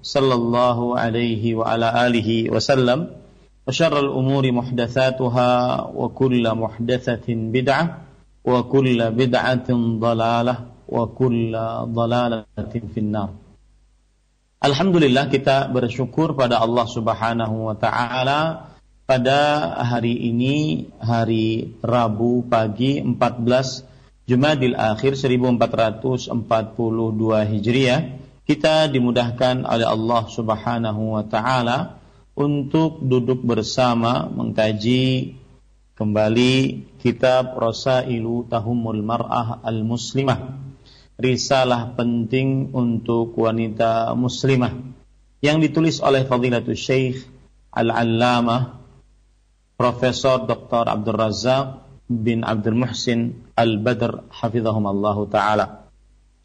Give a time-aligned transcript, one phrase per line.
[0.00, 3.12] sallallahu alaihi wa ala alihi wasallam.
[3.64, 5.48] Wa syarrul umuri muhdatsatuha
[5.92, 8.02] wa kullu muhdatsatin bid'ah
[8.40, 13.36] wa kullu bid'atin dalalah wa kullu dalalatin finnar.
[14.60, 18.70] Alhamdulillah kita bersyukur pada Allah Subhanahu wa taala
[19.08, 26.30] pada hari ini hari Rabu pagi 14 Jumadil Akhir 1442
[27.50, 28.00] Hijriah
[28.44, 32.00] kita dimudahkan oleh Allah Subhanahu wa taala
[32.36, 35.36] untuk duduk bersama mengkaji
[35.98, 36.54] kembali
[36.96, 40.72] kitab Rasailu Tahumul Mar'ah Al-Muslimah.
[41.20, 44.72] Risalah penting untuk wanita muslimah
[45.44, 47.20] yang ditulis oleh Fadilatul Syekh
[47.76, 48.80] Al-Allamah
[49.76, 50.88] Profesor Dr.
[50.88, 51.64] Abdul Razak
[52.08, 55.79] bin Abdul Muhsin Al-Badr hafizahumallahu taala.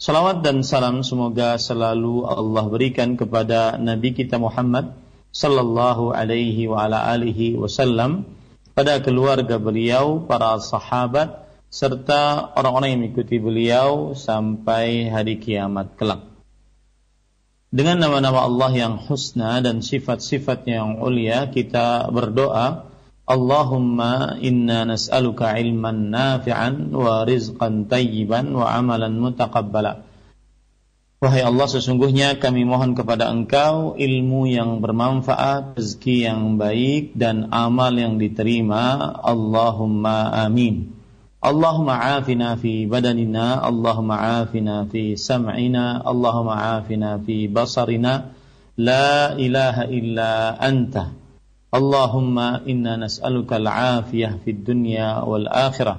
[0.05, 4.93] Salawat dan salam semoga selalu Allah berikan kepada Nabi kita Muhammad
[5.33, 8.21] sallallahu alaihi wa ala alihi wasallam
[8.77, 16.21] pada keluarga beliau, para sahabat serta orang-orang yang mengikuti beliau sampai hari kiamat kelak.
[17.73, 22.93] Dengan nama-nama Allah yang husna dan sifat-sifatnya yang ulia kita berdoa
[23.25, 30.05] Allahumma inna nas'aluka ilman nafi'an wa rizqan tayyiban wa amalan mutaqabbala.
[31.25, 37.89] Wahai Allah sesungguhnya kami mohon kepada Engkau ilmu yang bermanfaat, rezeki yang baik dan amal
[37.97, 39.17] yang diterima.
[39.25, 40.93] Allahumma amin.
[41.41, 48.29] Allahumma afina fi badanina, Allahumma afina fi sam'ina, Allahumma afina fi basarina.
[48.77, 51.24] La ilaha illa anta.
[51.75, 55.95] اللهم إنا نسألك العافية في الدنيا والآخرة.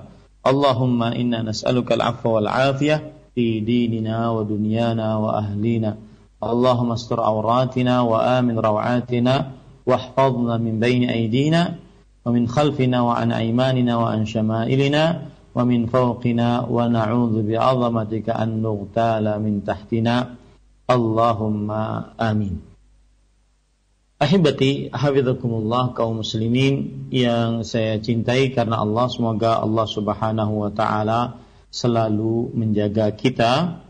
[0.46, 5.96] اللهم إنا نسألك العفو والعافية في ديننا ودنيانا وأهلينا.
[6.44, 9.34] اللهم استر عوراتنا وآمن روعاتنا
[9.86, 11.74] واحفظنا من بين أيدينا
[12.24, 15.04] ومن خلفنا وعن أيماننا وعن شمائلنا
[15.54, 20.16] ومن فوقنا ونعوذ بعظمتك أن نغتال من تحتنا.
[20.90, 21.70] اللهم
[22.20, 22.75] آمين.
[24.16, 31.36] Ahibati hafizakumullah kaum muslimin yang saya cintai karena Allah semoga Allah Subhanahu wa taala
[31.68, 33.84] selalu menjaga kita.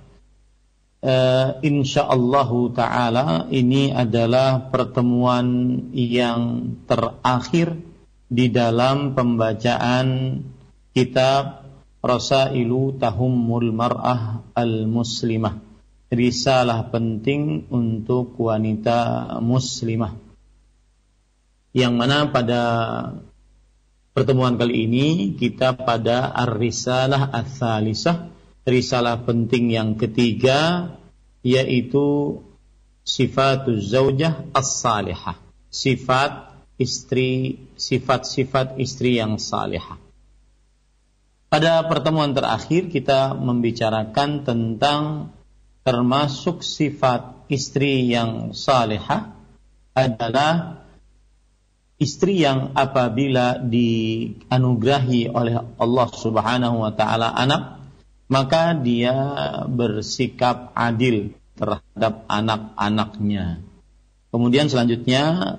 [0.98, 5.46] Uh, insyaallah taala ini adalah pertemuan
[5.94, 7.78] yang terakhir
[8.26, 10.42] di dalam pembacaan
[10.90, 11.70] kitab
[12.02, 15.65] Rasailu Tahummul Mar'ah Al-Muslimah
[16.10, 20.14] risalah penting untuk wanita muslimah.
[21.76, 22.62] Yang mana pada
[24.16, 28.32] pertemuan kali ini kita pada ar-risalah ats-tsalisah,
[28.64, 30.92] risalah penting yang ketiga
[31.44, 32.40] yaitu
[33.04, 35.38] sifatuz zaujah as-salihah.
[35.68, 40.00] Sifat istri, sifat-sifat istri yang salihah.
[41.46, 45.30] Pada pertemuan terakhir kita membicarakan tentang
[45.86, 49.30] termasuk sifat istri yang salihah
[49.94, 50.82] adalah
[51.94, 57.78] istri yang apabila dianugerahi oleh Allah Subhanahu wa taala anak
[58.26, 59.14] maka dia
[59.70, 63.62] bersikap adil terhadap anak-anaknya.
[64.34, 65.56] Kemudian selanjutnya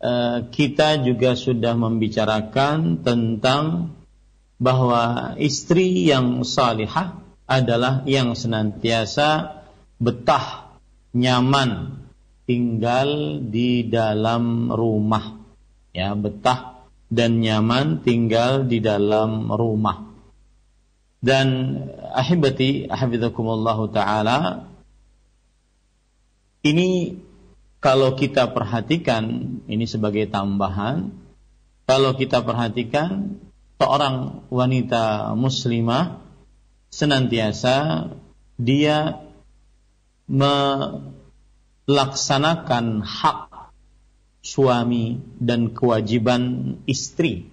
[0.00, 3.92] eh, kita juga sudah membicarakan tentang
[4.56, 7.19] bahwa istri yang salihah
[7.50, 9.58] adalah yang senantiasa
[9.98, 10.70] betah,
[11.10, 11.98] nyaman
[12.46, 15.42] tinggal di dalam rumah.
[15.90, 20.06] Ya, betah dan nyaman tinggal di dalam rumah.
[21.18, 21.76] Dan
[22.14, 24.70] ahibati hafizakumullah taala
[26.64, 27.18] ini
[27.82, 31.12] kalau kita perhatikan ini sebagai tambahan
[31.84, 33.36] kalau kita perhatikan
[33.76, 36.29] seorang wanita muslimah
[36.90, 38.10] senantiasa
[38.58, 39.22] dia
[40.30, 43.50] melaksanakan hak
[44.42, 47.46] suami dan kewajiban istri.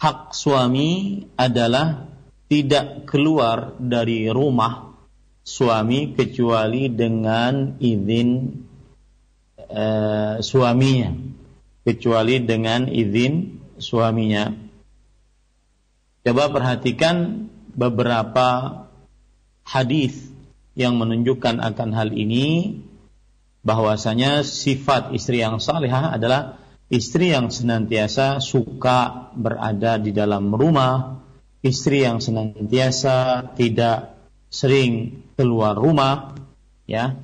[0.00, 2.08] Hak suami adalah
[2.48, 4.96] tidak keluar dari rumah
[5.44, 8.48] suami kecuali dengan izin
[9.70, 11.12] uh, suaminya,
[11.84, 14.48] kecuali dengan izin suaminya.
[16.24, 18.82] Coba perhatikan beberapa
[19.66, 20.30] hadis
[20.74, 22.80] yang menunjukkan akan hal ini
[23.60, 26.56] bahwasanya sifat istri yang salihah adalah
[26.90, 31.22] istri yang senantiasa suka berada di dalam rumah,
[31.60, 34.16] istri yang senantiasa tidak
[34.50, 36.34] sering keluar rumah,
[36.88, 37.14] ya.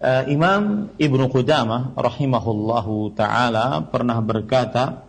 [0.00, 5.04] Uh, Imam Ibnu Qudamah rahimahullahu taala pernah berkata,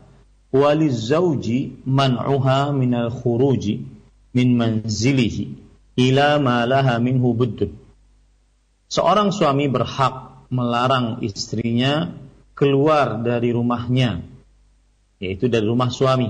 [0.51, 3.87] "Walizauji man'uha minal khuruji
[4.31, 5.55] min manzilihi
[5.99, 7.71] ila ma laha minhu buddun."
[8.91, 12.11] Seorang suami berhak melarang istrinya
[12.51, 14.19] keluar dari rumahnya,
[15.23, 16.27] yaitu dari rumah suami,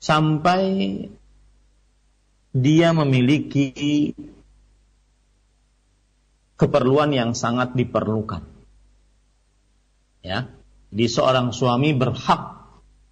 [0.00, 0.62] sampai
[2.56, 4.16] dia memiliki
[6.58, 8.42] keperluan yang sangat diperlukan.
[10.26, 10.50] Ya,
[10.90, 12.58] di seorang suami berhak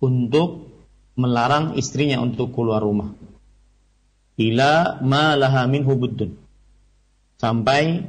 [0.02, 0.65] untuk
[1.16, 3.16] melarang istrinya untuk keluar rumah.
[4.36, 5.96] Ila ma laha minhu
[7.40, 8.04] Sampai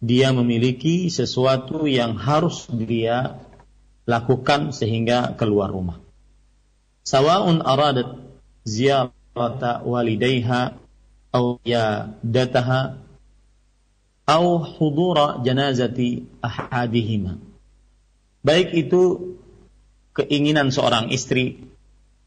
[0.00, 3.44] dia memiliki sesuatu yang harus dia
[4.08, 6.00] lakukan sehingga keluar rumah.
[7.04, 8.16] Sawa'un aradat
[8.64, 10.80] ziyarata walidayha
[11.30, 11.60] aw
[12.24, 13.00] dataha
[14.24, 14.44] aw
[14.80, 17.36] hudura janazati ahadihima.
[18.40, 19.36] Baik itu
[20.16, 21.69] keinginan seorang istri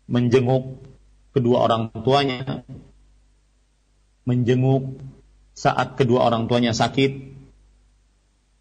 [0.07, 0.83] menjenguk
[1.33, 2.63] kedua orang tuanya,
[4.23, 5.01] menjenguk
[5.53, 7.33] saat kedua orang tuanya sakit,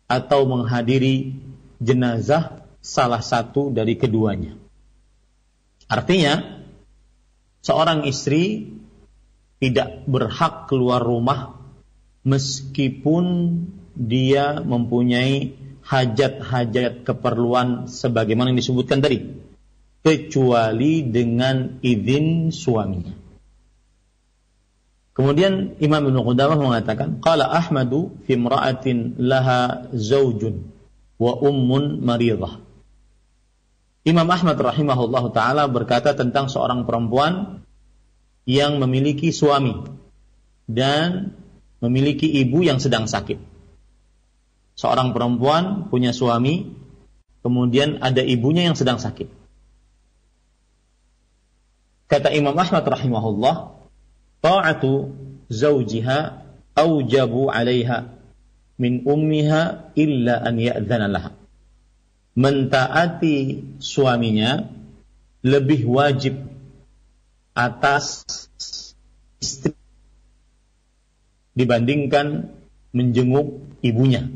[0.08, 1.36] atau menghadiri
[1.80, 4.58] jenazah salah satu dari keduanya.
[5.88, 6.62] Artinya,
[7.64, 8.76] seorang istri
[9.62, 11.62] tidak berhak keluar rumah
[12.26, 13.24] meskipun
[13.94, 19.42] dia mempunyai hajat-hajat keperluan sebagaimana yang disebutkan tadi,
[20.02, 23.14] kecuali dengan izin suaminya.
[25.12, 30.66] Kemudian Imam Ibnu Qudamah mengatakan, qala Ahmadu fi imra'atin laha zaujun
[31.20, 32.58] wa ummun maridah.
[34.02, 37.62] Imam Ahmad rahimahullahu taala berkata tentang seorang perempuan
[38.48, 39.78] yang memiliki suami
[40.66, 41.38] dan
[41.78, 43.38] memiliki ibu yang sedang sakit.
[44.74, 46.72] Seorang perempuan punya suami,
[47.44, 49.41] kemudian ada ibunya yang sedang sakit.
[52.12, 53.72] Kata Imam Ahmad rahimahullah,
[54.44, 55.16] ta'atu
[55.48, 56.44] zawjiha
[56.76, 58.12] aujabu 'alaiha
[58.76, 61.32] min ummiha illa an ya'dzana laha.
[62.36, 64.60] Mentaati suaminya
[65.40, 66.36] lebih wajib
[67.56, 68.28] atas
[69.40, 69.72] istri
[71.56, 72.52] dibandingkan
[72.92, 74.28] menjenguk ibunya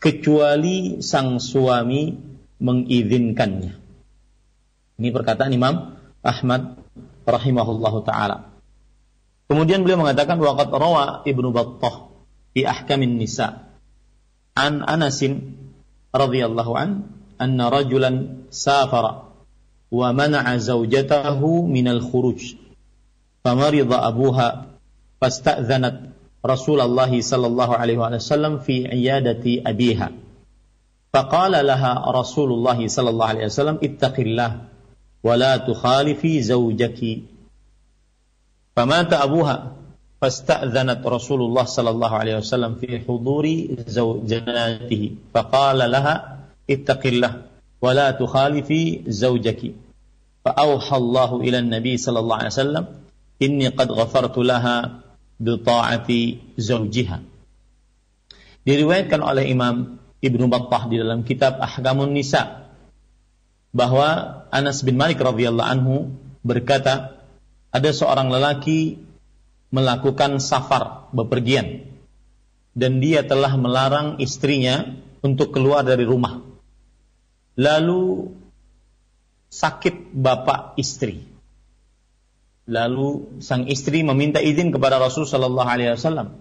[0.00, 2.16] kecuali sang suami
[2.64, 3.76] mengizinkannya.
[4.96, 5.91] Ini perkataan Imam
[6.22, 6.78] Ahmad
[7.26, 8.54] rahimahullahu taala.
[9.50, 12.08] Kemudian beliau mengatakan waqad rawa Ibnu Battah
[12.56, 13.68] fi ahkamin nisa
[14.56, 15.58] an Anasin
[16.14, 19.28] radhiyallahu an anna rajulan safara
[19.92, 22.56] wa mana'a zawjatahu min al-khuruj
[23.44, 24.72] famarida abuha
[25.20, 30.22] fasta'dhanat Rasulullah sallallahu alaihi wasallam fi iyadati abiha
[31.12, 34.50] فقال لها رسول الله صلى الله عليه وسلم اتق الله
[35.23, 36.99] ولا تخالفي زوجك
[38.75, 39.57] فمات أبوها
[40.21, 43.45] فاستأذنت رسول الله صلى الله عليه وسلم في حضور
[43.87, 46.15] زوجته فقال لها
[46.69, 47.33] اتق الله
[47.81, 49.61] ولا تخالفي زوجك
[50.45, 52.85] فأوحى الله إلى النبي صلى الله عليه وسلم
[53.41, 54.77] إني قد غفرت لها
[55.39, 56.09] بطاعة
[56.57, 57.19] زوجها
[58.67, 62.60] diriwayatkan oleh Imam Ibnu Battah di dalam kitab Ahkamun Nisa
[63.72, 65.96] bahwa Anas bin Malik radhiyallahu anhu
[66.44, 67.24] berkata
[67.72, 69.00] ada seorang lelaki
[69.72, 71.88] melakukan safar bepergian
[72.76, 74.92] dan dia telah melarang istrinya
[75.24, 76.44] untuk keluar dari rumah.
[77.56, 78.32] Lalu
[79.52, 81.24] sakit bapak istri.
[82.64, 86.40] Lalu sang istri meminta izin kepada Rasul Shallallahu Alaihi Wasallam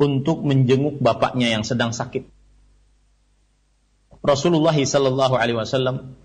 [0.00, 2.26] untuk menjenguk bapaknya yang sedang sakit.
[4.24, 6.18] Rasulullah Shallallahu Alaihi Wasallam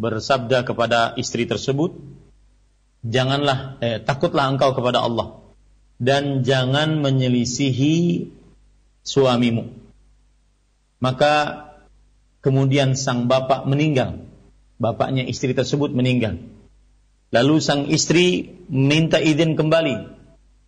[0.00, 1.94] bersabda kepada istri tersebut,
[3.04, 5.40] janganlah eh, takutlah engkau kepada Allah
[6.00, 8.26] dan jangan menyelisihi
[9.04, 9.68] suamimu.
[11.00, 11.68] Maka
[12.40, 14.24] kemudian sang bapak meninggal,
[14.80, 16.40] bapaknya istri tersebut meninggal.
[17.30, 20.18] Lalu sang istri minta izin kembali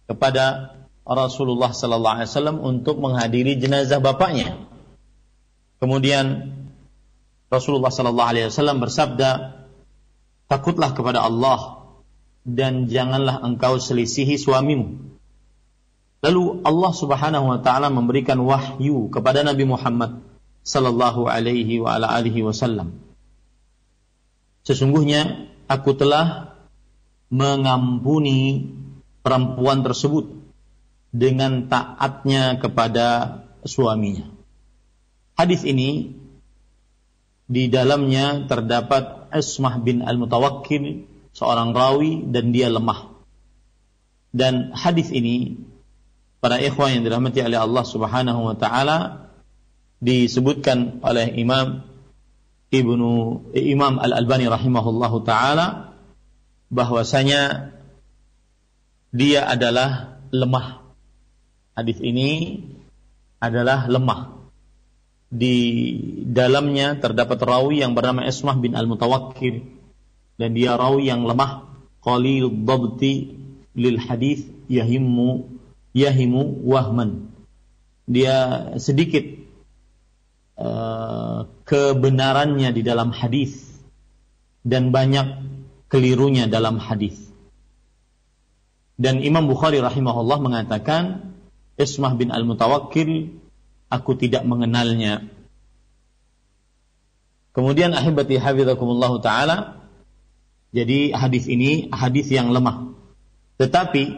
[0.07, 4.55] kepada Rasulullah sallallahu alaihi wasallam untuk menghadiri jenazah bapaknya.
[5.83, 6.55] Kemudian
[7.53, 9.61] Rasulullah sallallahu alaihi wasallam bersabda,
[10.49, 11.85] "Takutlah kepada Allah
[12.49, 15.13] dan janganlah engkau selisihi suamimu."
[16.25, 20.25] Lalu Allah Subhanahu wa taala memberikan wahyu kepada Nabi Muhammad
[20.65, 22.97] sallallahu alaihi wa ala alihi wasallam.
[24.65, 26.57] Sesungguhnya aku telah
[27.29, 28.71] mengampuni
[29.21, 30.31] perempuan tersebut
[31.11, 34.31] dengan taatnya kepada suaminya.
[35.35, 36.22] Hadis ini
[37.53, 41.05] di dalamnya terdapat Ismah bin Al-Mutawakkil,
[41.37, 43.13] seorang rawi dan dia lemah.
[44.33, 45.61] Dan hadis ini
[46.41, 49.29] para ikhwan yang dirahmati oleh Allah Subhanahu wa taala
[50.01, 51.85] disebutkan oleh Imam
[52.73, 55.93] Ibnu Imam Al-Albani rahimahullahu taala
[56.73, 57.77] bahwasanya
[59.13, 60.81] dia adalah lemah.
[61.77, 62.65] Hadis ini
[63.37, 64.42] adalah lemah.
[65.33, 65.57] Di
[66.29, 69.65] dalamnya terdapat rawi yang bernama Ismah bin Al-Mutawakkil
[70.37, 71.73] dan dia rawi yang lemah
[72.05, 73.33] qalil dhabti
[73.73, 75.49] lil hadis yahimu
[75.97, 77.33] yahimu wahman.
[78.05, 79.25] Dia sedikit
[80.61, 83.57] uh, kebenarannya di dalam hadis
[84.69, 85.49] dan banyak
[85.89, 87.17] kelirunya dalam hadis.
[89.01, 91.35] Dan Imam Bukhari rahimahullah mengatakan
[91.81, 93.42] Ismah bin Al-Mutawakkil
[93.93, 95.29] aku tidak mengenalnya.
[97.53, 99.57] Kemudian ahibati hafizakumullah taala
[100.73, 102.97] jadi hadis ini hadis yang lemah.
[103.61, 104.17] Tetapi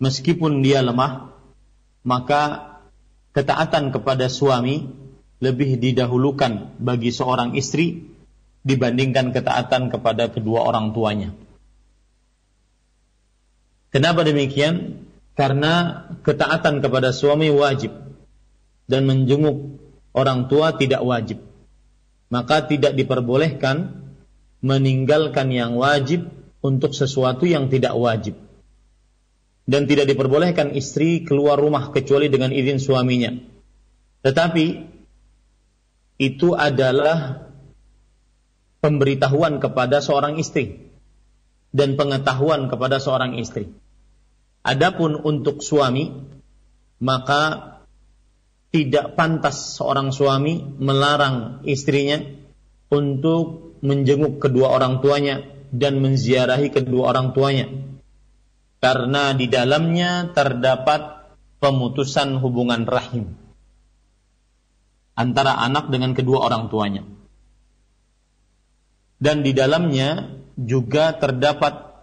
[0.00, 1.36] meskipun dia lemah
[2.00, 2.80] maka
[3.36, 4.88] ketaatan kepada suami
[5.44, 8.08] lebih didahulukan bagi seorang istri
[8.64, 11.36] dibandingkan ketaatan kepada kedua orang tuanya.
[13.92, 15.04] Kenapa demikian?
[15.36, 17.92] Karena ketaatan kepada suami wajib
[18.90, 19.80] dan menjenguk
[20.12, 21.40] orang tua tidak wajib.
[22.32, 24.04] Maka tidak diperbolehkan
[24.64, 26.32] meninggalkan yang wajib
[26.64, 28.40] untuk sesuatu yang tidak wajib.
[29.64, 33.32] Dan tidak diperbolehkan istri keluar rumah kecuali dengan izin suaminya.
[34.24, 34.64] Tetapi
[36.20, 37.48] itu adalah
[38.84, 40.92] pemberitahuan kepada seorang istri
[41.72, 43.72] dan pengetahuan kepada seorang istri.
[44.64, 46.12] Adapun untuk suami,
[47.00, 47.73] maka
[48.74, 52.18] tidak pantas seorang suami melarang istrinya
[52.90, 57.70] untuk menjenguk kedua orang tuanya dan menziarahi kedua orang tuanya.
[58.82, 61.30] Karena di dalamnya terdapat
[61.62, 63.38] pemutusan hubungan rahim
[65.14, 67.06] antara anak dengan kedua orang tuanya
[69.24, 71.96] dan di dalamnya juga terdapat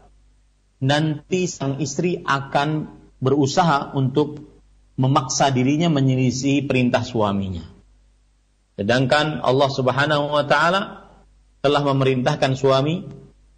[0.81, 2.89] nanti sang istri akan
[3.21, 4.50] berusaha untuk
[5.01, 7.65] memaksa dirinya menyelisih perintah suaminya.
[8.77, 11.09] Sedangkan Allah Subhanahu wa taala
[11.65, 13.09] telah memerintahkan suami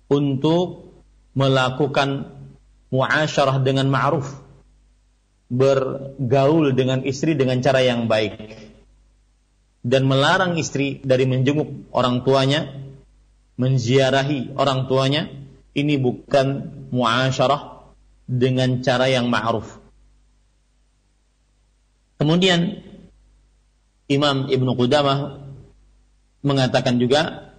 [0.07, 0.95] untuk
[1.35, 2.31] melakukan
[2.95, 4.31] muasyarah dengan ma'ruf,
[5.51, 8.71] bergaul dengan istri dengan cara yang baik
[9.83, 12.71] dan melarang istri dari menjenguk orang tuanya
[13.59, 15.27] menziarahi orang tuanya
[15.75, 17.91] ini bukan muasyarah
[18.23, 19.82] dengan cara yang ma'ruf.
[22.23, 22.79] Kemudian
[24.07, 25.43] Imam Ibnu Qudamah
[26.39, 27.51] mengatakan juga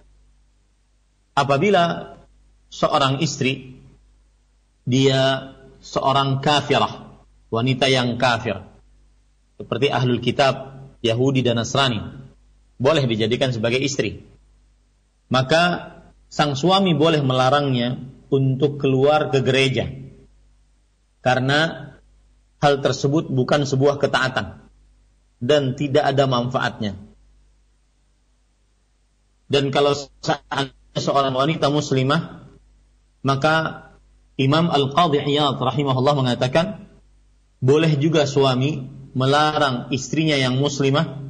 [1.37, 2.17] apabila
[2.73, 3.77] seorang istri
[4.89, 5.53] dia
[5.85, 7.21] seorang kafirah,
[7.53, 8.65] wanita yang kafir
[9.61, 12.01] seperti ahlul kitab Yahudi dan Nasrani
[12.81, 14.25] boleh dijadikan sebagai istri
[15.29, 15.93] maka
[16.33, 18.01] sang suami boleh melarangnya
[18.33, 19.85] untuk keluar ke gereja.
[21.21, 21.93] Karena
[22.65, 24.65] hal tersebut bukan sebuah ketaatan
[25.37, 26.97] dan tidak ada manfaatnya
[29.45, 29.93] Dan kalau
[30.97, 32.49] seorang wanita muslimah,
[33.21, 33.85] maka
[34.35, 36.89] Imam Al-Qadhi Iyad rahimahullah mengatakan,
[37.61, 41.21] boleh juga suami melarang istrinya yang muslimah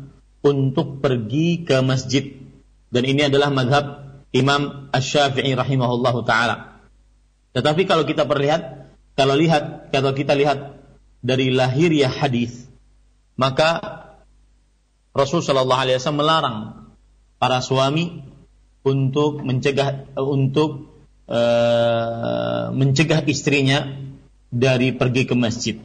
[0.41, 2.39] untuk pergi ke masjid.
[2.89, 3.85] Dan ini adalah madhab
[4.31, 6.81] Imam Ash-Syafi'i rahimahullahu taala.
[7.51, 10.74] Tetapi kalau kita perlihat, kalau lihat, kalau kita lihat
[11.25, 12.69] dari lahiriah hadis,
[13.33, 13.81] maka
[15.17, 16.57] Rasul Shallallahu Alaihi Wasallam melarang
[17.41, 18.21] para suami
[18.85, 23.89] untuk mencegah untuk uh, mencegah istrinya
[24.53, 25.81] dari pergi ke masjid.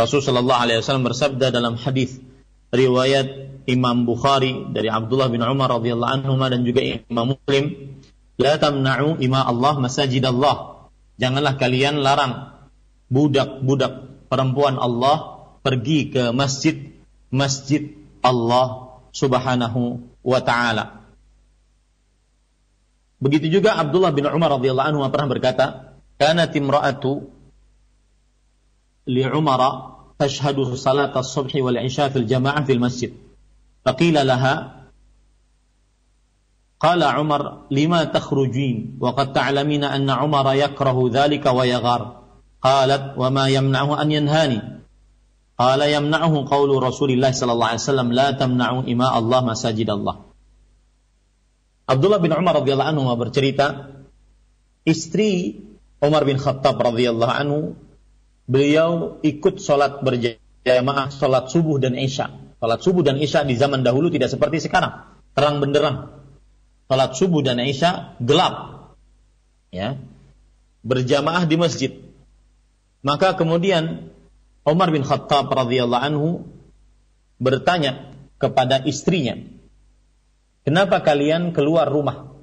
[0.00, 2.16] Rasul Shallallahu Alaihi Wasallam bersabda dalam hadis
[2.72, 3.28] riwayat
[3.68, 7.92] Imam Bukhari dari Abdullah bin Umar radhiyallahu anhu dan juga Imam Muslim,
[8.40, 10.88] la tamna'u ima Allah masajid Allah.
[11.20, 12.56] Janganlah kalian larang
[13.08, 16.94] budak-budak perempuan Allah pergi ke masjid
[17.30, 17.90] masjid
[18.22, 21.06] Allah Subhanahu wa taala.
[23.16, 25.64] Begitu juga Abdullah bin Umar radhiyallahu anhu pernah berkata,
[26.20, 27.32] "Kanat imra'atu
[29.08, 29.60] li Umar
[30.20, 33.10] tashhadu salat as-subh wal 'isha fil jama'ah fil masjid."
[33.86, 34.76] Faqila laha
[36.76, 42.25] قال عمر لما تخرجين وقد تعلمين أن عمر يكره ذلك ويغار
[42.66, 44.58] Qalat wa ma yamna'uhu an yanhani.
[45.54, 50.26] Qala yamna'uhu qawlu Rasulillah sallallahu alaihi wasallam la tamna'u ima Allah masajid Allah.
[51.86, 53.94] Abdullah bin Umar radhiyallahu anhu bercerita,
[54.82, 55.62] istri
[56.02, 57.78] Umar bin Khattab radhiyallahu anhu,
[58.50, 62.34] beliau ikut sholat berjamaah sholat subuh dan isya.
[62.58, 65.06] Sholat subuh dan isya di zaman dahulu tidak seperti sekarang,
[65.38, 66.18] terang benderang.
[66.90, 68.90] Sholat subuh dan isya gelap,
[69.70, 69.94] ya,
[70.82, 72.05] berjamaah di masjid
[73.06, 74.10] maka kemudian
[74.66, 76.42] Umar bin Khattab radhiyallahu anhu
[77.38, 79.38] bertanya kepada istrinya,
[80.66, 82.34] "Kenapa kalian keluar rumah?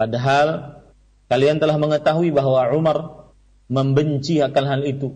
[0.00, 0.80] Padahal
[1.28, 2.96] kalian telah mengetahui bahwa Umar
[3.68, 5.12] membenci akan hal itu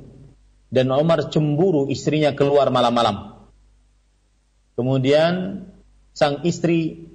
[0.69, 3.49] dan Umar cemburu istrinya keluar malam-malam."
[4.77, 5.65] Kemudian
[6.13, 7.09] sang istri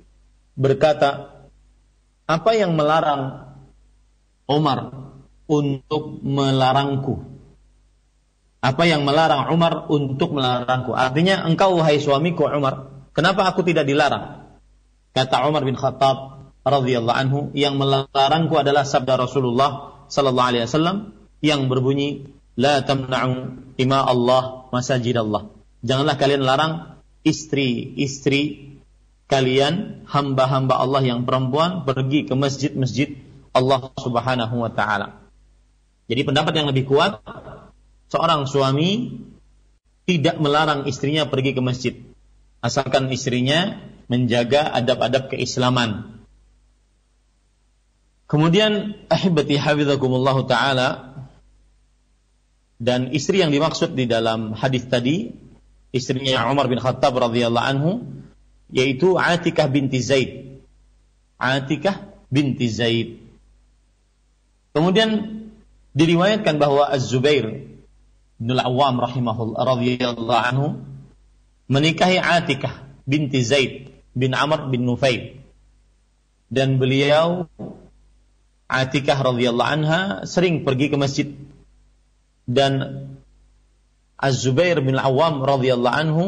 [0.58, 1.46] berkata,
[2.26, 3.54] "Apa yang melarang
[4.50, 5.14] Umar
[5.46, 7.35] untuk melarangku?"
[8.62, 10.96] Apa yang melarang Umar untuk melarangku.
[10.96, 14.46] Artinya engkau wahai suamiku Umar, kenapa aku tidak dilarang?
[15.16, 21.14] Kata Umar bin Khattab radhiyallahu anhu, yang melarangku adalah sabda Rasulullah sallallahu alaihi wasallam
[21.46, 25.52] yang berbunyi la tamna'u ima Allah masajid Allah.
[25.86, 26.74] Janganlah kalian larang
[27.22, 28.76] istri-istri
[29.30, 33.18] kalian hamba-hamba Allah yang perempuan pergi ke masjid-masjid
[33.54, 35.22] Allah Subhanahu wa taala.
[36.06, 37.22] Jadi pendapat yang lebih kuat
[38.16, 39.20] seorang suami
[40.08, 41.96] tidak melarang istrinya pergi ke masjid
[42.64, 46.24] asalkan istrinya menjaga adab-adab keislaman.
[48.26, 50.90] Kemudian ahibati hafizakumullah taala
[52.82, 55.30] dan istri yang dimaksud di dalam hadis tadi
[55.94, 57.92] istrinya Umar bin Khattab radhiyallahu anhu
[58.74, 60.64] yaitu Atikah binti Zaid.
[61.38, 62.02] Atikah
[62.34, 63.22] binti Zaid.
[64.74, 65.40] Kemudian
[65.94, 67.75] diriwayatkan bahwa Az-Zubair
[68.36, 70.68] bin Awam rahimahullah radhiyallahu anhu
[71.72, 75.40] menikahi Atikah binti Zaid bin Amr bin Nufail.
[76.52, 77.48] Dan beliau
[78.66, 81.28] Atikah radhiyallahu anha sering pergi ke masjid.
[82.46, 83.06] Dan
[84.16, 86.26] Az-Zubair bin Awam radhiyallahu anhu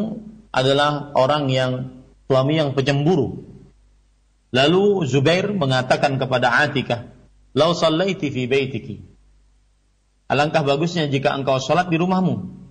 [0.52, 1.72] adalah orang yang
[2.28, 3.46] suami yang pencemburu.
[4.52, 7.08] Lalu Zubair mengatakan kepada Atikah,
[7.54, 9.17] "Lau sallaiti fi baitiki
[10.28, 12.68] Alangkah bagusnya jika engkau sholat di rumahmu.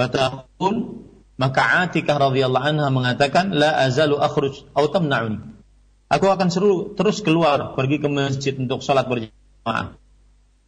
[0.00, 1.04] Fataqul
[1.36, 5.40] maka Atikah radhiyallahu anha mengatakan la azalu akhruj au tamna'uni.
[6.12, 9.96] Aku akan seru terus keluar pergi ke masjid untuk sholat berjamaah.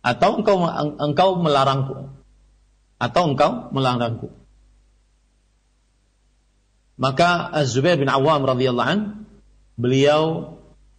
[0.05, 0.65] Atau engkau
[1.01, 2.13] engkau melarangku.
[3.01, 4.33] Atau engkau melarangku.
[6.95, 9.01] Maka Az-Zubair bin Awam radhiyallahu an
[9.75, 10.55] beliau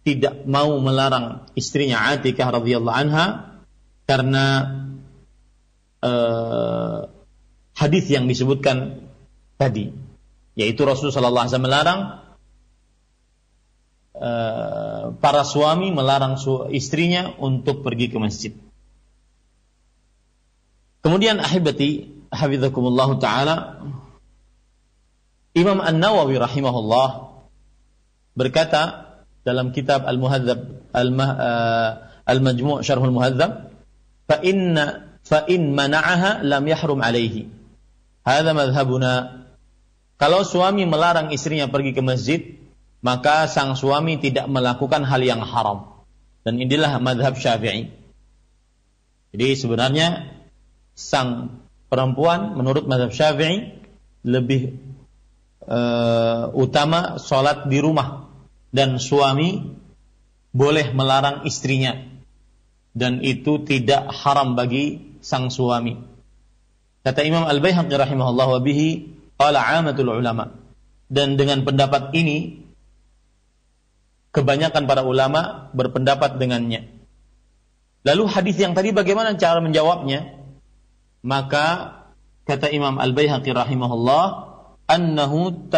[0.06, 3.58] tidak mau melarang istrinya Atikah radhiyallahu anha
[4.06, 4.44] karena
[6.06, 7.10] uh,
[7.74, 9.02] hadis yang disebutkan
[9.58, 9.90] tadi,
[10.54, 12.00] yaitu Rasulullah SAW melarang
[14.14, 18.52] uh, para suami melarang su istrinya untuk pergi ke masjid.
[21.02, 23.56] Kemudian ahibati hafizakumullah taala
[25.56, 27.32] Imam An-Nawawi rahimahullah
[28.36, 29.06] berkata
[29.46, 31.90] dalam kitab Al-Muhadzab eh,
[32.26, 33.72] Al-Majmu' Syarhul Muhadzab
[34.26, 37.50] fa inna fa in mana'aha lam yahrum alaihi.
[38.22, 39.42] Hadza madhhabuna.
[40.16, 42.40] Kalau suami melarang istrinya pergi ke masjid,
[43.02, 45.98] maka sang suami tidak melakukan hal yang haram.
[46.46, 47.90] Dan inilah madhab syafi'i.
[49.34, 50.30] Jadi sebenarnya
[50.94, 51.60] sang
[51.90, 53.82] perempuan menurut madhab syafi'i
[54.22, 54.78] lebih
[55.66, 58.30] uh, utama sholat di rumah
[58.70, 59.74] dan suami
[60.56, 62.16] boleh melarang istrinya
[62.96, 65.98] dan itu tidak haram bagi sang suami.
[67.02, 70.54] Kata Imam Al-Baihaqi rahimahullah wa bihi qala amatul ulama.
[71.10, 72.62] Dan dengan pendapat ini
[74.30, 76.86] kebanyakan para ulama berpendapat dengannya.
[78.06, 80.38] Lalu hadis yang tadi bagaimana cara menjawabnya?
[81.26, 81.98] Maka
[82.46, 84.24] kata Imam Al-Baihaqi rahimahullah,
[84.86, 85.70] annahu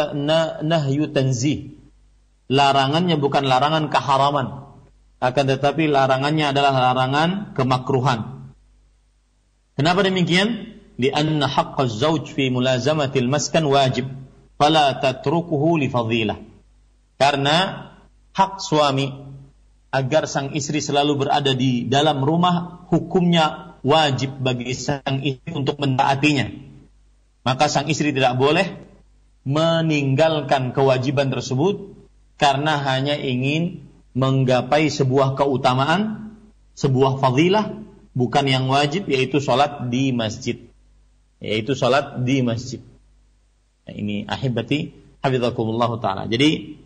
[0.61, 1.81] nahyu tanzih.
[2.49, 4.65] Larangannya bukan larangan keharaman,
[5.21, 8.38] akan tetapi larangannya adalah larangan kemakruhan.
[9.79, 10.75] Kenapa demikian?
[10.99, 14.11] Lianna haqqa zauj fi mulazamatil maskan wajib,
[14.59, 16.43] fala tatrukuhu li fadilah.
[17.14, 17.87] Karena
[18.35, 19.07] hak suami
[19.95, 26.51] agar sang istri selalu berada di dalam rumah hukumnya wajib bagi sang istri untuk mentaatinya.
[27.47, 28.67] Maka sang istri tidak boleh
[29.47, 31.95] meninggalkan kewajiban tersebut
[32.35, 33.87] karena hanya ingin
[34.19, 36.35] menggapai sebuah keutamaan,
[36.75, 40.61] sebuah fadilah bukan yang wajib yaitu sholat di masjid.
[41.38, 42.83] Yaitu sholat di masjid.
[43.88, 44.92] Nah, ini ahibati
[45.25, 46.23] hafizakumullah taala.
[46.29, 46.77] Jadi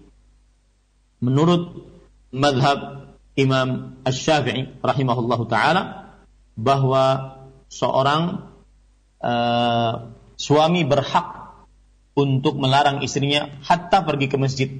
[1.22, 1.88] menurut
[2.34, 6.14] madhab Imam Ash-Syafi'i rahimahullahu taala
[6.54, 7.38] bahwa
[7.72, 8.52] seorang
[9.24, 11.42] uh, suami berhak
[12.12, 14.70] untuk melarang istrinya hatta pergi ke masjid.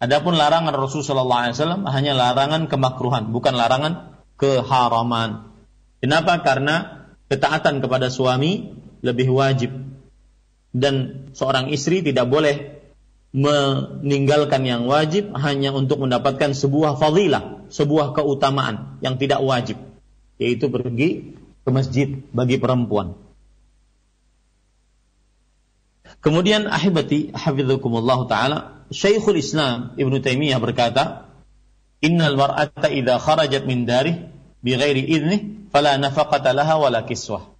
[0.00, 5.52] Adapun larangan Rasulullah SAW hanya larangan kemakruhan, bukan larangan keharaman.
[6.00, 6.40] Kenapa?
[6.40, 8.72] Karena ketaatan kepada suami
[9.04, 9.70] lebih wajib
[10.74, 12.80] dan seorang istri tidak boleh
[13.30, 19.78] meninggalkan yang wajib hanya untuk mendapatkan sebuah fadilah, sebuah keutamaan yang tidak wajib,
[20.42, 23.14] yaitu pergi ke masjid bagi perempuan.
[26.20, 28.58] Kemudian ahibati hafizakumullah taala,
[28.90, 31.30] Syekhul Islam Ibnu Taimiyah berkata,
[32.02, 34.29] "Innal mar'ata idza kharajat min darih
[34.60, 35.40] bighairi idnih
[35.72, 37.50] fala nafaqata laha wala kiswah."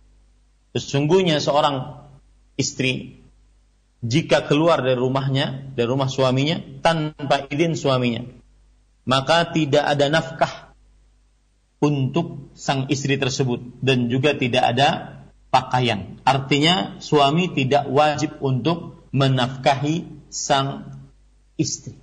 [0.76, 2.06] Sesungguhnya seorang
[2.54, 3.20] istri
[4.00, 8.24] jika keluar dari rumahnya, dari rumah suaminya tanpa izin suaminya,
[9.04, 10.72] maka tidak ada nafkah
[11.80, 14.88] untuk sang istri tersebut dan juga tidak ada
[15.52, 16.20] pakaian.
[16.24, 20.96] Artinya suami tidak wajib untuk menafkahi sang
[21.58, 21.98] istri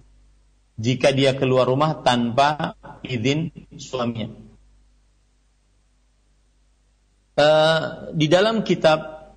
[0.78, 3.50] jika dia keluar rumah tanpa izin
[3.82, 4.47] suaminya.
[7.38, 9.30] Uh, di dalam kitab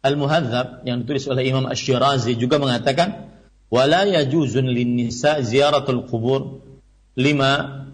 [0.00, 3.36] Al-Muhadzab yang ditulis oleh Imam Asy-Syirazi juga mengatakan
[3.68, 6.64] wala yajuzun lin-nisa ziyaratul qubur
[7.20, 7.84] lima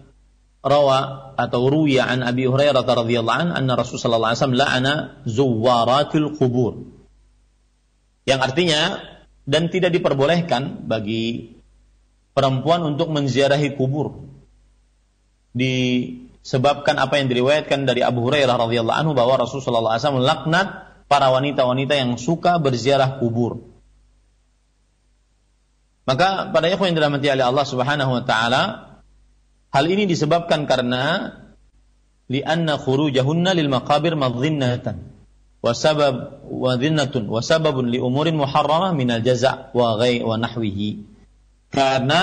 [0.63, 4.93] rawa atau ruya an Abi Hurairah radhiyallahu an anna Rasulullah sallallahu alaihi wasallam la'ana
[5.27, 6.73] zuwaratil qubur.
[8.23, 8.81] Yang artinya
[9.43, 11.55] dan tidak diperbolehkan bagi
[12.31, 14.31] perempuan untuk menziarahi kubur.
[16.49, 20.67] Disebabkan apa yang diriwayatkan dari Abu Hurairah radhiyallahu anhu bahwa Rasulullah sallallahu alaihi wasallam laknat
[21.05, 23.69] para wanita-wanita yang suka berziarah kubur.
[26.09, 28.61] Maka pada ikhwan yang dirahmati oleh Allah Subhanahu wa taala,
[29.69, 31.37] hal ini disebabkan karena
[32.33, 35.05] li'anna khurujahunna lil maqabir madhinnatan
[35.61, 40.97] wa sabab wa dhinnatun wa sababun li umurin muharramah minal jaza' wa ghai wa nahwihi.
[41.69, 42.21] Karena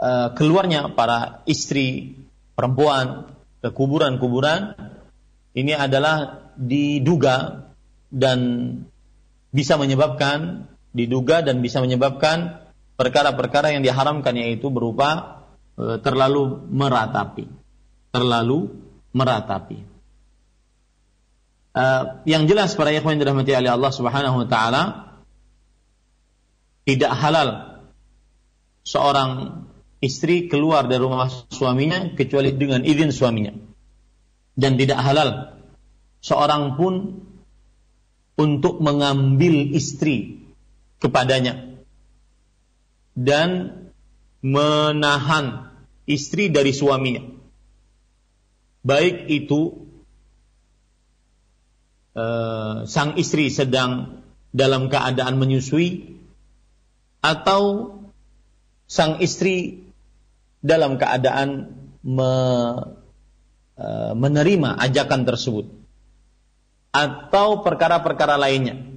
[0.00, 2.16] uh, keluarnya para istri
[2.60, 3.32] perempuan
[3.64, 4.76] ke kuburan-kuburan
[5.56, 7.64] ini adalah diduga
[8.12, 8.38] dan
[9.48, 12.60] bisa menyebabkan diduga dan bisa menyebabkan
[13.00, 15.40] perkara-perkara yang diharamkan yaitu berupa
[15.80, 17.48] e, terlalu meratapi.
[18.12, 18.68] Terlalu
[19.16, 19.78] meratapi.
[21.72, 21.84] E,
[22.28, 24.82] yang jelas para ikhwan dirahmati oleh Allah Subhanahu wa taala
[26.84, 27.48] tidak halal
[28.84, 29.64] seorang
[30.00, 33.52] istri keluar dari rumah suaminya kecuali dengan izin suaminya.
[34.56, 35.60] Dan tidak halal.
[36.20, 37.24] Seorang pun
[38.36, 40.40] untuk mengambil istri
[41.00, 41.80] kepadanya.
[43.12, 43.76] Dan
[44.40, 45.68] menahan
[46.08, 47.24] istri dari suaminya.
[48.80, 49.84] Baik itu
[52.16, 54.24] uh, sang istri sedang
[54.56, 56.16] dalam keadaan menyusui
[57.20, 57.92] atau
[58.88, 59.89] sang istri
[60.60, 61.72] dalam keadaan
[62.04, 62.32] me,
[63.76, 65.66] uh, menerima ajakan tersebut
[66.90, 68.90] atau perkara-perkara lainnya.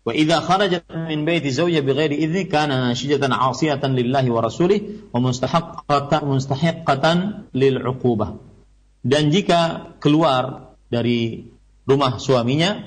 [0.00, 4.80] Wa idza kharajat min baiti zawja bighairi idzni kana nashijatan 'asiyatan lillahi wa rasulih
[5.12, 7.16] wa mustahaqqatan mustahiqqatan
[7.52, 8.40] lil 'uqubah.
[9.04, 11.52] Dan jika keluar dari
[11.84, 12.80] rumah suaminya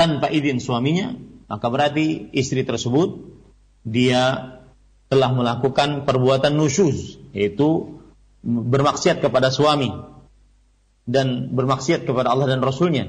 [0.00, 1.16] tanpa izin suaminya,
[1.48, 3.36] maka berarti istri tersebut
[3.84, 4.57] dia
[5.08, 8.00] telah melakukan perbuatan nusyuz, yaitu
[8.44, 9.90] bermaksiat kepada suami
[11.08, 13.08] dan bermaksiat kepada Allah dan Rasulnya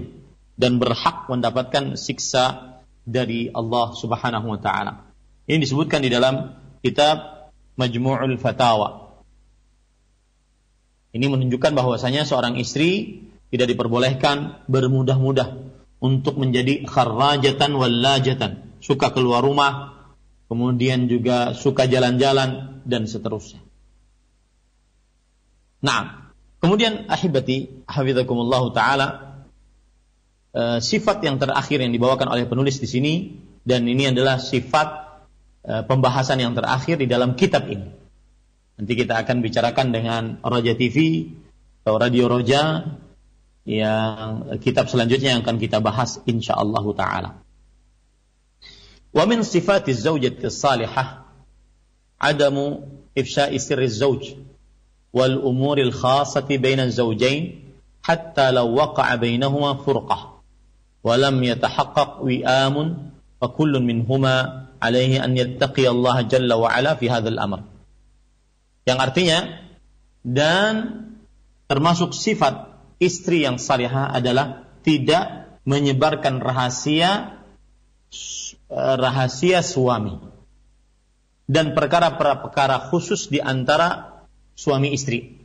[0.55, 5.11] dan berhak mendapatkan siksa dari Allah Subhanahu wa taala.
[5.47, 9.11] Ini disebutkan di dalam kitab Majmu'ul Fatawa.
[11.09, 15.57] Ini menunjukkan bahwasanya seorang istri tidak diperbolehkan bermudah-mudah
[15.99, 19.98] untuk menjadi kharrajatan wallajatan, suka keluar rumah,
[20.49, 23.61] kemudian juga suka jalan-jalan dan seterusnya.
[25.79, 29.29] Nah, kemudian ahibati hafizakumullah taala
[30.49, 33.13] Eh, sifat yang terakhir yang dibawakan oleh penulis di sini
[33.61, 34.87] dan ini adalah sifat
[35.61, 37.85] uh, pembahasan yang terakhir di dalam kitab ini.
[38.81, 41.29] Nanti kita akan bicarakan dengan Roja TV
[41.85, 42.81] atau Radio Roja
[43.69, 47.38] yang kitab selanjutnya yang akan kita bahas insyaallah taala.
[49.09, 51.25] Wa min sifati zawjati salihah
[52.19, 54.37] adamu ifsha'i sirri zawj
[55.09, 57.73] wal umuril khasati bainal zawjain
[58.05, 60.37] hatta law waqa'a bainahuma furqah
[61.01, 62.87] wa lam wi'amun
[63.39, 67.65] fa kullun minhuma alaihi an yattaqi Allah jalla wa ala fi hadzal amr.
[68.85, 69.39] Yang artinya
[70.21, 70.73] dan
[71.65, 77.39] termasuk sifat istri yang salihah adalah tidak menyebarkan rahasia
[78.69, 80.15] rahasia suami
[81.49, 84.21] dan perkara-perkara khusus di antara
[84.53, 85.41] suami istri.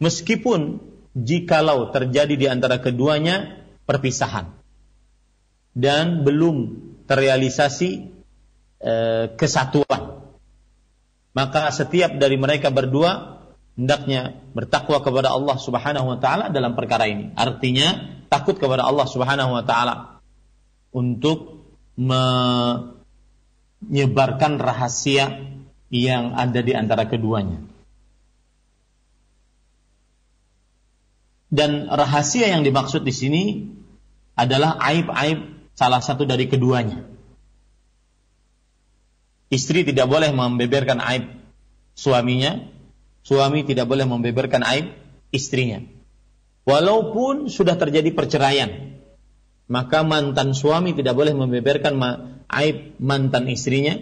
[0.00, 0.80] Meskipun
[1.12, 4.54] jikalau terjadi di antara keduanya perpisahan
[5.76, 7.90] dan belum terrealisasi
[8.78, 8.94] e,
[9.34, 10.22] kesatuan
[11.34, 13.42] maka setiap dari mereka berdua
[13.78, 17.30] hendaknya bertakwa kepada Allah Subhanahu wa taala dalam perkara ini.
[17.38, 20.17] Artinya takut kepada Allah Subhanahu wa taala
[20.94, 21.64] untuk
[21.98, 22.52] menyebarkan
[24.60, 25.44] rahasia
[25.88, 27.68] yang ada di antara keduanya
[31.48, 33.42] Dan rahasia yang dimaksud di sini
[34.36, 37.08] adalah aib-aib salah satu dari keduanya.
[39.48, 41.24] Istri tidak boleh membeberkan aib
[41.96, 42.68] suaminya,
[43.24, 44.92] suami tidak boleh membeberkan aib
[45.32, 45.80] istrinya.
[46.68, 48.87] Walaupun sudah terjadi perceraian,
[49.67, 51.95] maka mantan suami tidak boleh membeberkan
[52.51, 53.97] aib mantan istrinya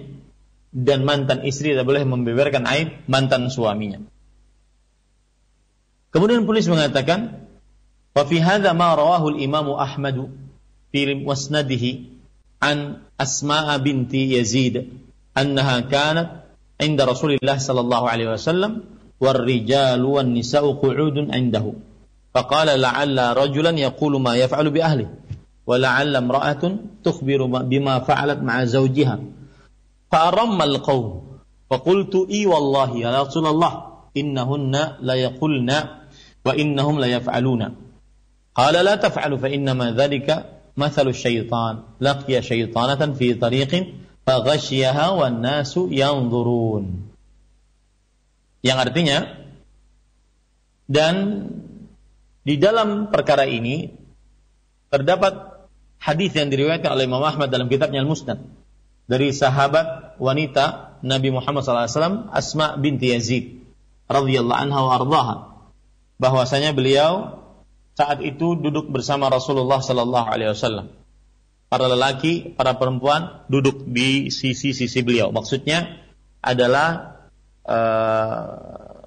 [0.71, 4.01] dan mantan istri tidak boleh membeberkan aib mantan suaminya.
[6.11, 7.47] Kemudian penulis mengatakan,
[8.11, 10.27] "Wa fi hadza ma rawahu al-Imam Ahmad
[10.91, 12.11] fi musnadihi
[12.59, 14.91] an Asma'a binti Yazid
[15.37, 16.27] annaha kanat
[16.81, 21.65] inda Rasulillah sallallahu alaihi wasallam والرجال والنساء قعود عنده
[22.33, 25.07] فقال لعل رجلا يقول ما يفعل بأهله
[25.66, 26.62] ولعل امرأة
[27.04, 29.18] تخبر بما فعلت مع زوجها.
[30.12, 31.10] فأرم القوم.
[31.70, 33.72] فقلت إي والله يا رسول الله
[34.16, 35.70] إنهن ليقلن
[36.46, 37.62] وإنهم ليفعلون.
[38.54, 40.28] قال لا تفعل فإنما ذلك
[40.76, 41.74] مثل الشيطان.
[42.00, 43.72] لقي شيطانة في طريق
[44.26, 46.84] فغشيها والناس ينظرون.
[48.62, 49.18] Yang artinya
[50.86, 51.14] dan
[52.46, 53.90] di dalam perkara ini
[54.90, 55.55] terdapat
[56.00, 58.42] hadis yang diriwayatkan oleh Imam Ahmad dalam kitabnya Al-Musnad
[59.06, 63.62] dari sahabat wanita Nabi Muhammad SAW Asma binti Yazid
[64.10, 65.36] radhiyallahu anha wa ardhaha
[66.16, 67.44] bahwasanya beliau
[67.96, 70.92] saat itu duduk bersama Rasulullah Sallallahu Alaihi Wasallam.
[71.66, 75.34] Para lelaki, para perempuan duduk di sisi-sisi beliau.
[75.34, 75.98] Maksudnya
[76.44, 77.18] adalah
[77.66, 79.02] uh,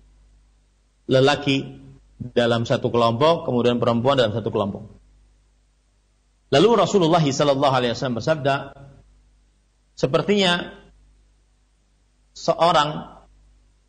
[1.07, 1.79] lelaki
[2.19, 4.98] dalam satu kelompok, kemudian perempuan dalam satu kelompok.
[6.49, 8.73] Lalu Rasulullah Sallallahu Alaihi Wasallam bersabda,
[9.93, 10.73] sepertinya
[12.33, 13.21] seorang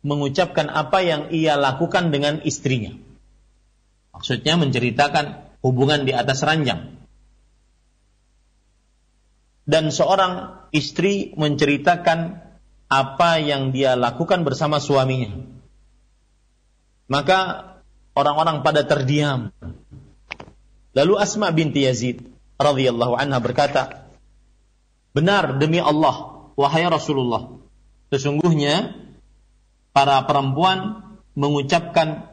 [0.05, 2.93] mengucapkan apa yang ia lakukan dengan istrinya.
[4.13, 7.01] Maksudnya menceritakan hubungan di atas ranjang.
[9.65, 12.43] Dan seorang istri menceritakan
[12.91, 15.31] apa yang dia lakukan bersama suaminya.
[17.07, 17.71] Maka
[18.17, 19.53] orang-orang pada terdiam.
[20.91, 22.30] Lalu Asma binti Yazid
[22.61, 24.09] radhiyallahu anha berkata,
[25.11, 27.57] "Benar demi Allah, wahai Rasulullah,
[28.13, 28.95] sesungguhnya
[29.91, 31.03] para perempuan
[31.35, 32.27] mengucapkan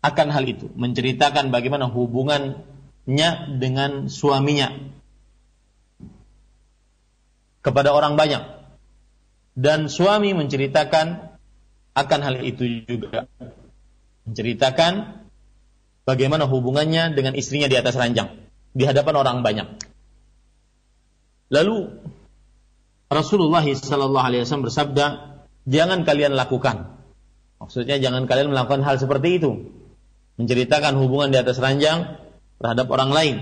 [0.00, 4.72] akan hal itu, menceritakan bagaimana hubungannya dengan suaminya.
[7.60, 8.40] Kepada orang banyak.
[9.52, 11.36] Dan suami menceritakan
[11.92, 13.28] akan hal itu juga.
[14.24, 15.20] Menceritakan
[16.08, 18.40] bagaimana hubungannya dengan istrinya di atas ranjang
[18.76, 19.68] di hadapan orang banyak
[21.50, 21.90] lalu
[23.10, 25.06] Rasulullah sallallahu alaihi wasallam bersabda
[25.66, 26.94] jangan kalian lakukan
[27.58, 29.70] maksudnya jangan kalian melakukan hal seperti itu
[30.38, 32.16] menceritakan hubungan di atas ranjang
[32.62, 33.36] terhadap orang lain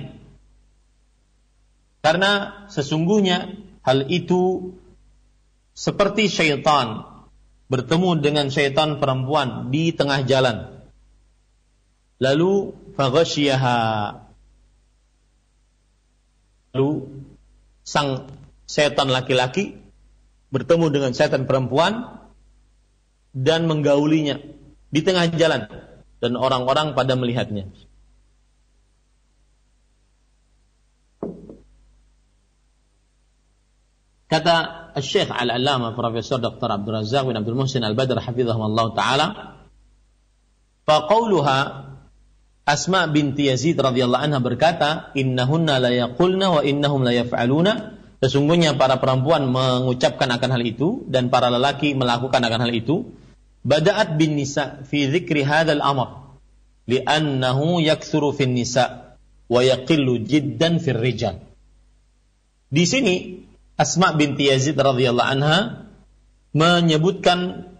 [2.01, 4.73] karena sesungguhnya hal itu
[5.79, 7.07] seperti syaitan
[7.69, 10.89] bertemu dengan syaitan perempuan di tengah jalan.
[12.19, 13.79] Lalu faghasyiha.
[16.79, 17.11] Lalu
[17.83, 18.31] sang
[18.71, 19.83] setan laki-laki
[20.55, 22.23] bertemu dengan setan perempuan
[23.35, 24.39] dan menggaulinya
[24.95, 25.67] di tengah jalan
[26.23, 27.67] dan orang-orang pada melihatnya.
[34.31, 34.57] Kata
[35.03, 36.79] Syekh Al-Allamah Profesor Dr.
[36.79, 39.27] Abdul Razak bin Abdul Muhsin Al-Badr hafizahullah taala
[40.87, 41.88] faqauluha
[42.69, 49.01] Asma binti Yazid radhiyallahu anha berkata, "Innahunna la yaqulna wa innahum la yaf'aluna." Sesungguhnya para
[49.01, 53.09] perempuan mengucapkan akan hal itu dan para lelaki melakukan akan hal itu.
[53.65, 56.29] Bada'at bin nisa fi dzikri hadzal amr
[56.91, 59.17] li'annahu yakthuru fin nisa
[59.49, 61.41] wa yaqillu jiddan fir rijal.
[62.69, 63.15] Di sini
[63.79, 65.87] Asma binti Yazid radhiyallahu anha
[66.51, 67.71] menyebutkan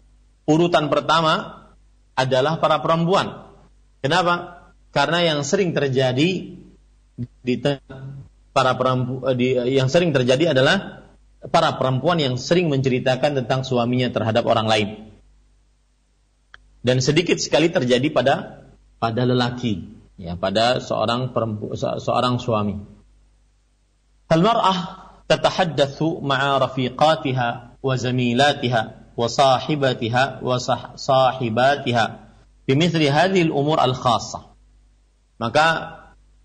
[0.47, 1.67] urutan pertama
[2.15, 3.51] adalah para perempuan.
[3.99, 4.58] Kenapa?
[4.93, 6.59] Karena yang sering terjadi
[7.19, 7.55] di
[8.55, 11.07] para perempuan eh, di, eh, yang sering terjadi adalah
[11.51, 14.89] para perempuan yang sering menceritakan tentang suaminya terhadap orang lain.
[16.83, 18.65] Dan sedikit sekali terjadi pada
[18.99, 19.87] pada lelaki,
[20.19, 22.75] ya pada seorang perempu, seorang suami.
[24.29, 24.79] Al mar'ah
[25.31, 30.57] tatahaddatsu ma'a rafiqatiha wa zamilatiha wa sahibatiha wa
[30.99, 32.05] sahibatiha
[32.67, 34.58] bimithli hadhihi al-umur al-khassah
[35.39, 35.67] maka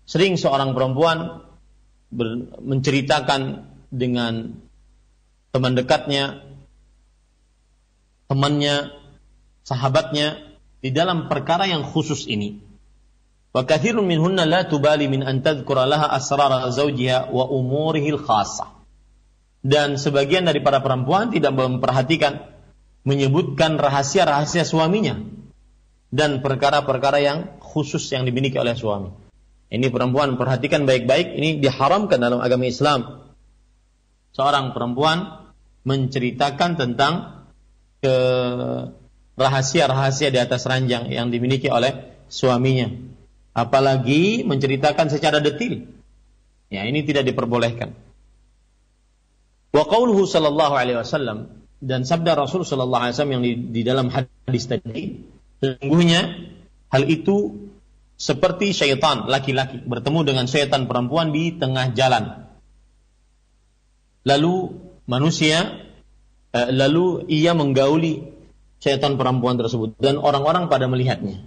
[0.06, 1.42] sering seorang perempuan
[2.62, 4.54] menceritakan dengan
[5.50, 6.46] teman dekatnya,
[8.30, 8.94] temannya,
[9.66, 12.62] sahabatnya di dalam perkara yang khusus ini.
[13.54, 18.70] Wa kathirun minhunna la tubali min an tadhkura laha asrar zawjiha wa umurihi al-khassah.
[19.64, 22.52] Dan sebagian dari para perempuan tidak memperhatikan
[23.02, 25.43] menyebutkan rahasia-rahasia suaminya
[26.14, 29.10] dan perkara-perkara yang khusus yang dimiliki oleh suami.
[29.74, 33.26] Ini perempuan perhatikan baik-baik, ini diharamkan dalam agama Islam.
[34.30, 35.50] Seorang perempuan
[35.82, 37.42] menceritakan tentang
[37.98, 38.16] ke
[39.34, 43.14] rahasia-rahasia di atas ranjang yang dimiliki oleh suaminya
[43.54, 45.86] apalagi menceritakan secara detil.
[46.68, 47.94] Ya, ini tidak diperbolehkan.
[49.70, 54.10] Wa qauluhu sallallahu alaihi wasallam dan sabda Rasul sallallahu alaihi wasallam yang di, di dalam
[54.10, 55.22] hadis tadi,
[55.63, 56.21] sesungguhnya
[56.89, 57.69] hal itu
[58.19, 62.49] seperti syaitan laki-laki bertemu dengan syaitan perempuan di tengah jalan.
[64.27, 64.55] Lalu
[65.07, 65.87] manusia
[66.51, 68.27] eh, lalu ia menggauli
[68.79, 71.43] syaitan perempuan tersebut dan orang-orang pada melihatnya.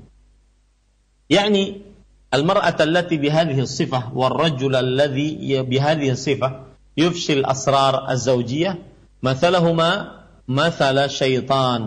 [1.29, 1.93] Yakni
[2.33, 6.49] المرأة التي بهذه الصفة والرجل الذي بهذه الصفة
[6.97, 8.79] يفشي الأسرار الزوجية
[9.23, 9.91] مثلهما
[10.49, 11.81] مثل شيطان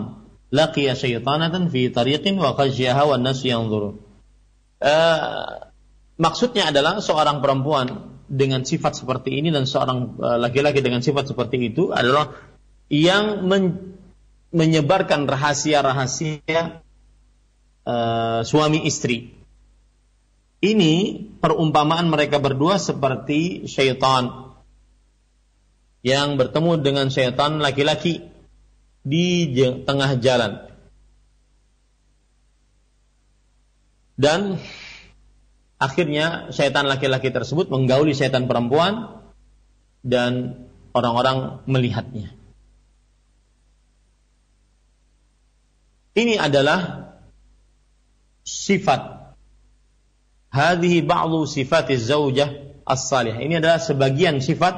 [0.51, 4.03] laqiya syaitanatan fi tariqin wa khasyaha wan nas yanzuru.
[4.83, 5.71] Uh,
[6.19, 11.71] maksudnya adalah seorang perempuan dengan sifat seperti ini dan seorang uh, laki-laki dengan sifat seperti
[11.71, 12.35] itu adalah
[12.91, 13.95] yang men
[14.51, 16.83] menyebarkan rahasia-rahasia
[17.87, 19.31] uh, suami istri.
[20.61, 20.93] Ini
[21.39, 24.53] perumpamaan mereka berdua seperti syaitan
[26.05, 28.30] yang bertemu dengan syaitan laki-laki
[29.01, 29.49] di
[29.85, 30.69] tengah jalan.
[34.21, 34.61] Dan
[35.81, 39.21] akhirnya syaitan laki-laki tersebut menggauli syaitan perempuan
[40.05, 42.33] dan orang-orang melihatnya.
[46.11, 47.09] Ini adalah
[48.43, 49.31] sifat
[50.51, 52.51] hadhihi ba'du sifati zaujah
[52.83, 53.39] as-salihah.
[53.39, 54.75] Ini adalah sebagian sifat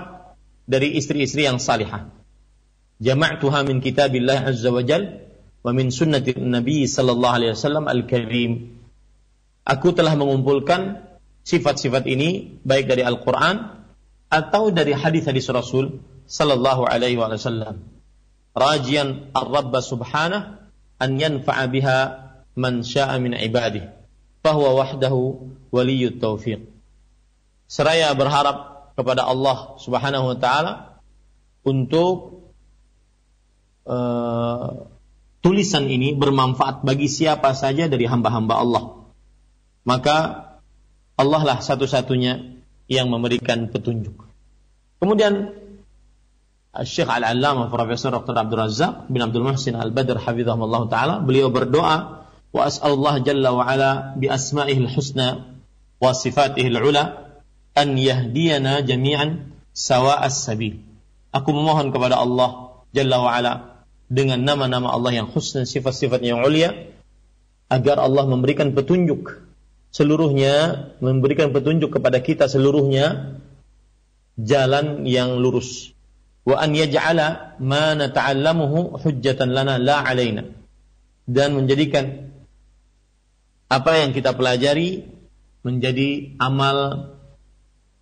[0.69, 2.07] dari istri-istri yang salihah.
[3.03, 5.27] Jama'tuha min kitabillah azza wa jal
[5.59, 8.79] wa min sunnati Nabi sallallahu alaihi wasallam al-karim.
[9.67, 11.03] Aku telah mengumpulkan
[11.43, 13.83] sifat-sifat ini baik dari Al-Qur'an
[14.31, 17.83] atau dari hadis-hadis Rasul sallallahu alaihi wasallam.
[18.55, 20.63] Rajian ar-Rabb subhanahu
[21.03, 21.97] an yanfa'a biha
[22.55, 23.91] man sya'a min ibadihi
[24.43, 26.63] fahuwa wahdahu waliyut taufiq.
[27.67, 31.01] seraya berharap kepada Allah Subhanahu wa taala
[31.65, 32.42] untuk
[33.87, 34.87] uh,
[35.43, 38.83] tulisan ini bermanfaat bagi siapa saja dari hamba-hamba Allah.
[39.83, 40.17] Maka
[41.19, 44.15] Allah lah satu-satunya yang memberikan petunjuk.
[45.03, 45.51] Kemudian
[46.73, 48.33] Syekh Al-Allamah Profesor Dr.
[48.33, 54.17] Abdul Razak bin Abdul Muhsin Al-Badr hafizahullah taala beliau berdoa wa as'alullah jalla wa ala
[54.17, 55.53] bi asma'ihil husna
[56.01, 57.35] wa sifatihil ula
[57.77, 60.81] an yahdiyana jami'an sawa'as sabil.
[61.33, 63.53] Aku memohon kepada Allah jalla wa ala
[64.13, 66.93] dengan nama-nama Allah yang husna sifat-sifat yang ulia
[67.73, 69.41] agar Allah memberikan petunjuk
[69.89, 70.53] seluruhnya
[71.01, 73.37] memberikan petunjuk kepada kita seluruhnya
[74.37, 75.97] jalan yang lurus.
[76.45, 80.45] Wa an yaj'ala ma nata'allamuhu hujjatan lana la alaina.
[81.25, 82.29] Dan menjadikan
[83.71, 85.07] apa yang kita pelajari
[85.65, 87.09] menjadi amal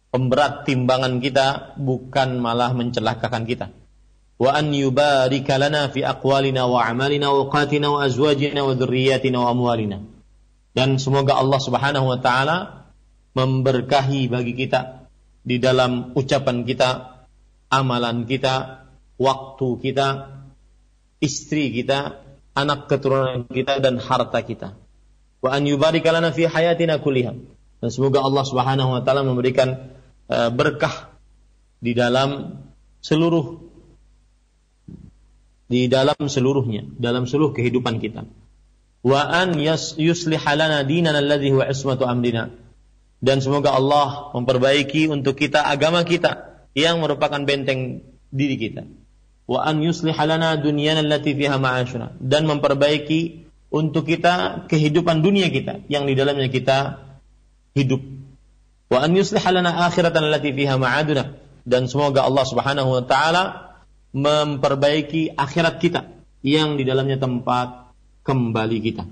[0.10, 3.72] pemberat timbangan kita bukan malah mencelakakan kita
[4.42, 4.58] wa
[6.90, 10.02] amalina wa qatina wa azwajina wa dhurriyyatina wa amwalina
[10.74, 12.90] dan semoga Allah Subhanahu wa taala
[13.38, 15.06] memberkahi bagi kita
[15.46, 17.12] di dalam ucapan kita
[17.72, 18.86] amalan kita,
[19.16, 20.08] waktu kita,
[21.24, 22.20] istri kita,
[22.52, 24.76] anak keturunan kita dan harta kita.
[25.40, 27.34] Wa an yubarika lana fi hayatina kulliha.
[27.82, 29.98] Dan semoga Allah Subhanahu wa taala memberikan
[30.30, 31.10] uh, berkah
[31.82, 32.62] di dalam
[33.02, 33.71] seluruh
[35.72, 38.28] di dalam seluruhnya, dalam seluruh kehidupan kita.
[39.08, 42.52] Wa an yuslih lana dinana alladhi huwa ismatu amrina.
[43.24, 48.84] Dan semoga Allah memperbaiki untuk kita agama kita yang merupakan benteng diri kita.
[49.48, 55.88] Wa an yuslih lana dunyana allati fiha ma'ashuna dan memperbaiki untuk kita kehidupan dunia kita
[55.88, 57.00] yang di dalamnya kita
[57.80, 58.04] hidup.
[58.92, 63.71] Wa an yuslih lana akhiratan allati fiha ma'aduna dan semoga Allah Subhanahu wa taala
[64.12, 66.12] memperbaiki akhirat kita
[66.44, 67.96] yang di dalamnya tempat
[68.28, 69.04] kembali kita.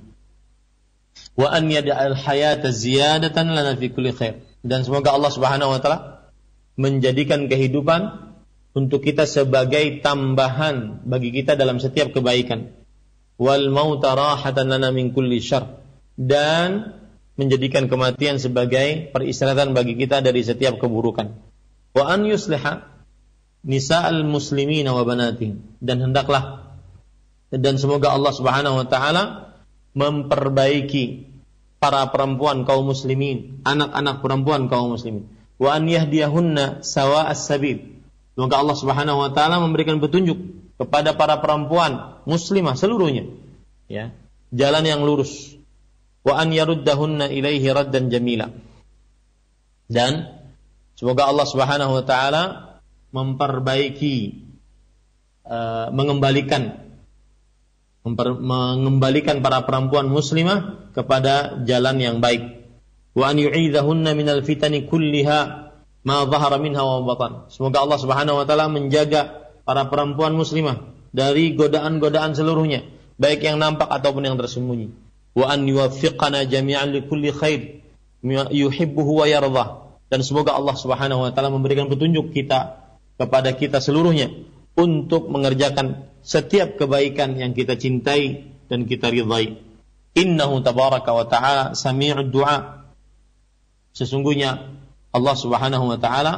[1.40, 6.00] Wa an yada'al hayata ziyadatan lana fi kulli khair dan semoga Allah Subhanahu wa taala
[6.76, 8.32] menjadikan kehidupan
[8.76, 12.76] untuk kita sebagai tambahan bagi kita dalam setiap kebaikan.
[13.40, 15.80] Wal mauta rahatan lana min kulli syarr
[16.20, 17.00] dan
[17.40, 21.40] menjadikan kematian sebagai peristirahatan bagi kita dari setiap keburukan.
[21.96, 22.99] Wa an yusliha
[23.66, 26.76] nisa'al muslimin wa banatihim dan hendaklah
[27.50, 29.24] dan semoga Allah Subhanahu wa taala
[29.98, 31.28] memperbaiki
[31.80, 35.26] para perempuan kaum muslimin, anak-anak perempuan kaum muslimin
[35.60, 38.00] wa an yahdiyahunna sawa as-sabil.
[38.34, 40.40] Semoga Allah Subhanahu wa taala memberikan petunjuk
[40.80, 43.28] kepada para perempuan muslimah seluruhnya.
[43.92, 44.16] Ya,
[44.56, 45.60] jalan yang lurus.
[46.24, 48.48] Wa an yaruddahunna ilaihi raddan jamila.
[49.92, 50.40] Dan
[50.96, 52.44] semoga Allah Subhanahu wa taala
[53.10, 54.16] memperbaiki
[55.48, 56.94] uh, mengembalikan
[58.06, 62.60] memper, mengembalikan para perempuan muslimah kepada jalan yang baik
[63.18, 65.70] wa an yu'idhahunna minal fitani kulliha
[66.06, 67.50] ma dhahara minha wa batan.
[67.52, 72.86] Semoga Allah Subhanahu wa taala menjaga para perempuan muslimah dari godaan-godaan seluruhnya,
[73.18, 74.94] baik yang nampak ataupun yang tersembunyi.
[75.36, 77.84] Wa an yuwaffiqana jami'an li kulli khair
[78.50, 79.68] yuhibbuhu wa yardah.
[80.10, 82.89] Dan semoga Allah Subhanahu wa taala memberikan petunjuk kita
[83.20, 84.32] kepada kita seluruhnya
[84.80, 89.60] untuk mengerjakan setiap kebaikan yang kita cintai dan kita ridhai.
[90.16, 92.88] Innahu tabaraka wa ta'ala sami'ud du'a.
[93.92, 94.72] Sesungguhnya
[95.12, 96.34] Allah Subhanahu wa taala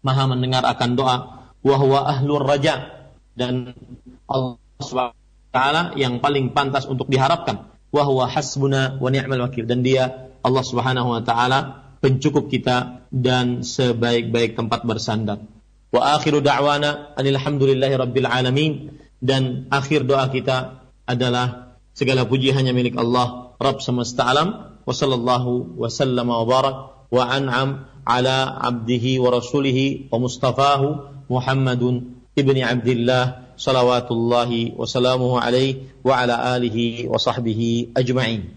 [0.00, 1.16] Maha mendengar akan doa.
[1.60, 3.04] Wa huwa ahlur raja
[3.36, 3.76] dan
[4.24, 7.68] Allah Subhanahu wa taala yang paling pantas untuk diharapkan.
[7.92, 9.68] Wa huwa hasbuna wa ni'mal wakil.
[9.68, 15.44] Dan dia Allah Subhanahu wa taala pencukup kita dan sebaik-baik tempat bersandar.
[15.90, 22.96] Wa akhiru da'wana alhamdulillahi rabbil alamin dan akhir doa kita adalah segala puji hanya milik
[22.96, 26.76] Allah Rabb semesta alam wa sallallahu wa sallama wa barak
[27.12, 35.92] wa an'am ala abdihi wa rasulihi wa mustafahu Muhammadun ibni Abdullah salawatullahi wa salamuhu alaihi
[36.00, 38.56] wa ala alihi wa sahbihi ajma'in.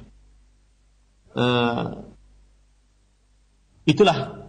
[1.36, 2.13] Uh,
[3.84, 4.48] itulah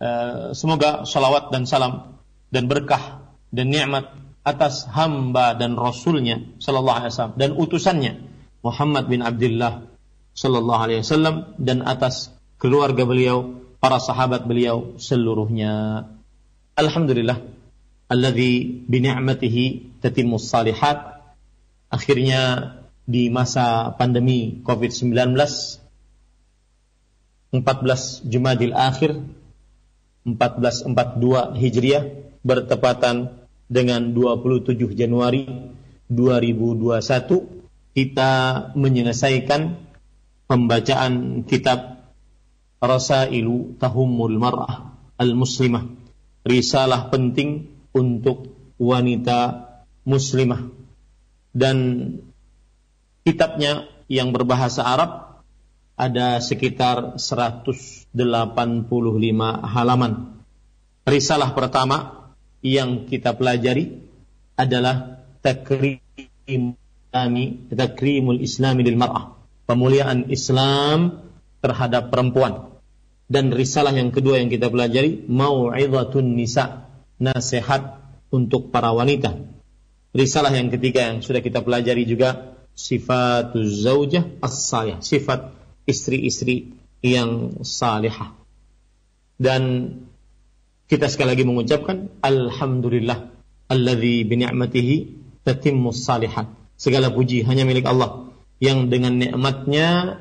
[0.00, 2.18] uh, semoga salawat dan salam
[2.52, 4.10] dan berkah dan nikmat
[4.44, 8.12] atas hamba dan rasulnya sallallahu alaihi wasallam dan utusannya
[8.64, 9.88] Muhammad bin Abdullah
[10.34, 12.34] sallallahu alaihi wasallam dan atas
[12.64, 16.08] keluarga beliau, para sahabat beliau seluruhnya.
[16.74, 17.44] Alhamdulillah
[18.08, 21.20] alladzi bi ni'matihi tatimmus salihat.
[21.92, 25.36] Akhirnya di masa pandemi Covid-19
[27.54, 29.14] 14 Jumadil Akhir
[30.26, 32.04] 1442 Hijriah
[32.42, 35.46] bertepatan dengan 27 Januari
[36.10, 38.32] 2021 kita
[38.74, 39.78] menyelesaikan
[40.50, 42.10] pembacaan kitab
[42.82, 46.04] Rasailu Tahumul Mar'ah Al-Muslimah
[46.44, 49.72] risalah penting untuk wanita
[50.04, 50.68] muslimah.
[51.50, 51.76] Dan
[53.24, 55.23] kitabnya yang berbahasa Arab
[55.94, 58.14] ada sekitar 185
[59.62, 60.12] halaman.
[61.06, 62.30] Risalah pertama
[62.64, 64.02] yang kita pelajari
[64.58, 66.02] adalah takrim
[67.78, 69.38] takrimul islami lil mar'ah.
[69.64, 71.24] Pemuliaan Islam
[71.62, 72.74] terhadap perempuan.
[73.24, 77.96] Dan risalah yang kedua yang kita pelajari mau'izatun nisa, nasihat
[78.28, 79.40] untuk para wanita.
[80.12, 85.53] Risalah yang ketiga yang sudah kita pelajari juga sifatuz zaujah as-salih, sifat
[85.84, 88.32] istri-istri yang salihah.
[89.36, 89.62] Dan
[90.88, 93.32] kita sekali lagi mengucapkan alhamdulillah
[93.68, 94.96] alladzi bi ni'matihi
[95.44, 96.48] tatimmus salihat.
[96.74, 98.28] Segala puji hanya milik Allah
[98.58, 100.20] yang dengan nikmatnya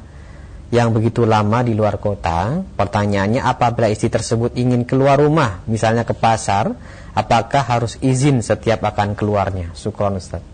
[0.70, 6.14] yang begitu lama di luar kota, pertanyaannya apabila istri tersebut ingin keluar rumah, misalnya ke
[6.14, 6.78] pasar,
[7.18, 9.74] apakah harus izin setiap akan keluarnya?
[9.74, 10.46] Syukron Ustaz.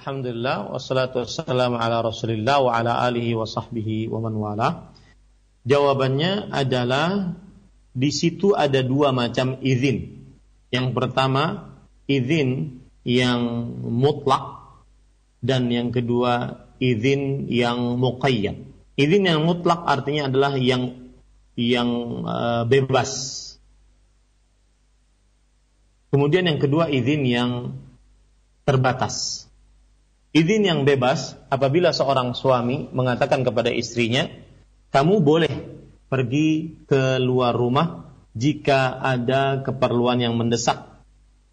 [0.00, 4.68] Alhamdulillah wassalatu wassalamu ala Rasulillah wa ala alihi wa sahbihi wa man wala.
[5.62, 7.36] Jawabannya adalah
[7.92, 10.26] di situ ada dua macam izin.
[10.72, 11.76] Yang pertama,
[12.08, 14.60] izin yang mutlak
[15.40, 18.56] dan yang kedua izin yang muqayyad.
[18.96, 21.12] Izin yang mutlak artinya adalah yang
[21.56, 21.88] yang
[22.24, 23.38] uh, bebas.
[26.10, 27.50] Kemudian yang kedua izin yang
[28.66, 29.46] terbatas.
[30.30, 34.30] Izin yang bebas apabila seorang suami mengatakan kepada istrinya,
[34.94, 35.54] "Kamu boleh
[36.10, 40.89] pergi ke luar rumah jika ada keperluan yang mendesak."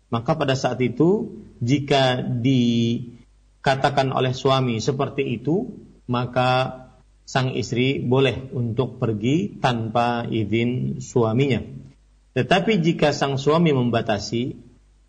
[0.08, 2.64] Maka pada saat itu jika di
[3.68, 5.68] dikatakan oleh suami seperti itu,
[6.08, 6.88] maka
[7.28, 11.60] sang istri boleh untuk pergi tanpa izin suaminya.
[12.32, 14.55] Tetapi jika sang suami membatasi,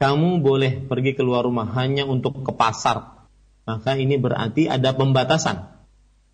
[0.02, 3.22] kamu boleh pergi keluar rumah hanya untuk ke pasar,
[3.62, 5.78] maka ini berarti ada pembatasan.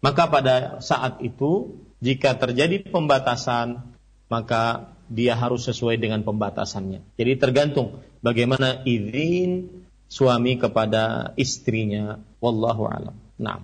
[0.01, 3.85] Maka pada saat itu, jika terjadi pembatasan,
[4.33, 7.05] maka dia harus sesuai dengan pembatasannya.
[7.21, 9.69] Jadi tergantung bagaimana izin
[10.09, 12.17] suami kepada istrinya.
[12.41, 13.17] Wallahu alam.
[13.37, 13.61] Nah.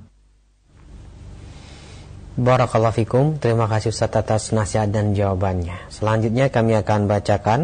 [2.37, 3.25] Barakallahu fikum.
[3.41, 5.89] Terima kasih Ustaz atas nasihat dan jawabannya.
[5.89, 7.61] Selanjutnya kami akan bacakan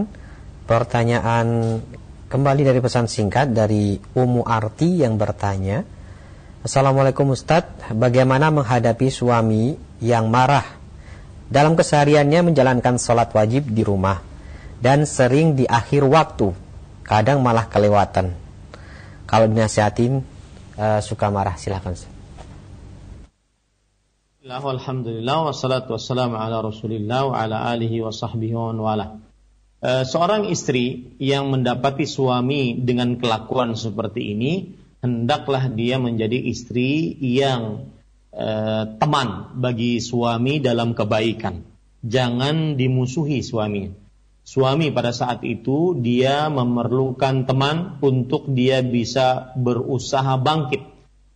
[0.64, 1.80] pertanyaan
[2.26, 5.86] kembali dari pesan singkat dari Umu Arti yang bertanya.
[6.66, 10.66] Assalamualaikum Ustadz, bagaimana menghadapi suami yang marah
[11.46, 14.18] dalam kesehariannya menjalankan sholat wajib di rumah
[14.82, 16.50] dan sering di akhir waktu,
[17.06, 18.34] kadang malah kelewatan.
[19.30, 20.26] Kalau dinasihatin
[20.76, 21.94] uh, suka marah silahkan.
[24.46, 29.18] Alhamdulillah wassalatu wassalamu ala Rasulillah wa ala alihi wa sahbihi wa wala.
[29.82, 37.90] E, seorang istri yang mendapati suami dengan kelakuan seperti ini, hendaklah dia menjadi istri yang
[38.30, 38.46] e,
[39.02, 41.66] teman bagi suami dalam kebaikan.
[42.06, 44.05] Jangan dimusuhi suaminya.
[44.46, 50.86] Suami pada saat itu dia memerlukan teman untuk dia bisa berusaha bangkit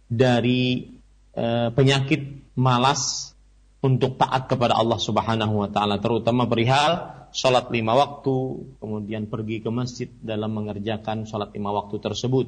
[0.06, 0.94] dari
[1.34, 3.34] e, penyakit malas
[3.82, 9.74] untuk taat kepada Allah Subhanahu wa taala terutama perihal sholat lima waktu kemudian pergi ke
[9.74, 12.46] masjid dalam mengerjakan sholat lima waktu tersebut.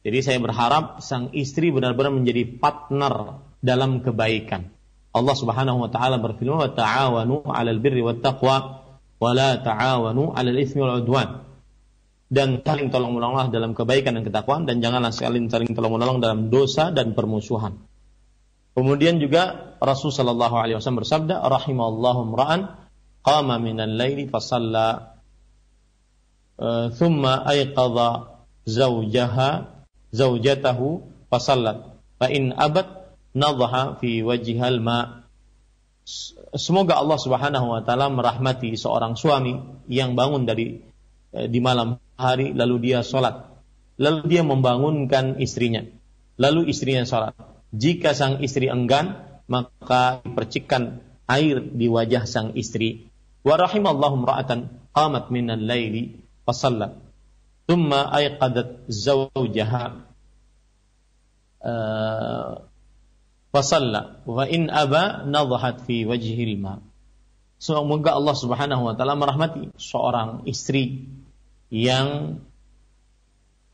[0.00, 4.72] Jadi saya berharap sang istri benar-benar menjadi partner dalam kebaikan.
[5.12, 8.87] Allah Subhanahu wa taala berfirman wa ta'awanu 'alal birri wat taqwa
[9.18, 11.44] wa la ta'awanu 'alal itsmi wal 'udwan.
[12.28, 16.52] Dan saling tolong menolong dalam kebaikan dan ketakwaan dan janganlah saling saling tolong menolong dalam
[16.52, 17.80] dosa dan permusuhan.
[18.78, 22.78] Kemudian juga Rasul sallallahu alaihi wasallam bersabda, "Rahimallahu ra'an
[23.26, 25.18] qama minal laili fa shalla
[26.62, 28.38] uh, thumma ayqadha
[28.70, 29.50] zawjaha
[30.14, 32.86] zawjatahu fa sallat fa in abad
[33.34, 35.17] nadhaha fi wajhil ma"
[36.56, 39.60] Semoga Allah Subhanahu wa taala merahmati seorang suami
[39.92, 40.80] yang bangun dari
[41.36, 43.44] eh, di malam hari lalu dia sholat
[44.00, 45.84] lalu dia membangunkan istrinya
[46.40, 47.36] lalu istrinya sholat
[47.74, 53.12] jika sang istri enggan, maka dipercikkan air di wajah sang istri.
[53.44, 56.16] Wa rahimallahu imra'atan qamat min al-laili
[56.48, 56.96] fa sallat.
[57.68, 59.84] Thumma ayqadat zawjaha
[61.60, 62.64] uh,
[63.50, 66.80] fa salla wa in aba nadhahat fi wajhil ma.
[67.58, 71.10] Semoga Allah Subhanahu wa taala merahmati seorang istri
[71.68, 72.38] yang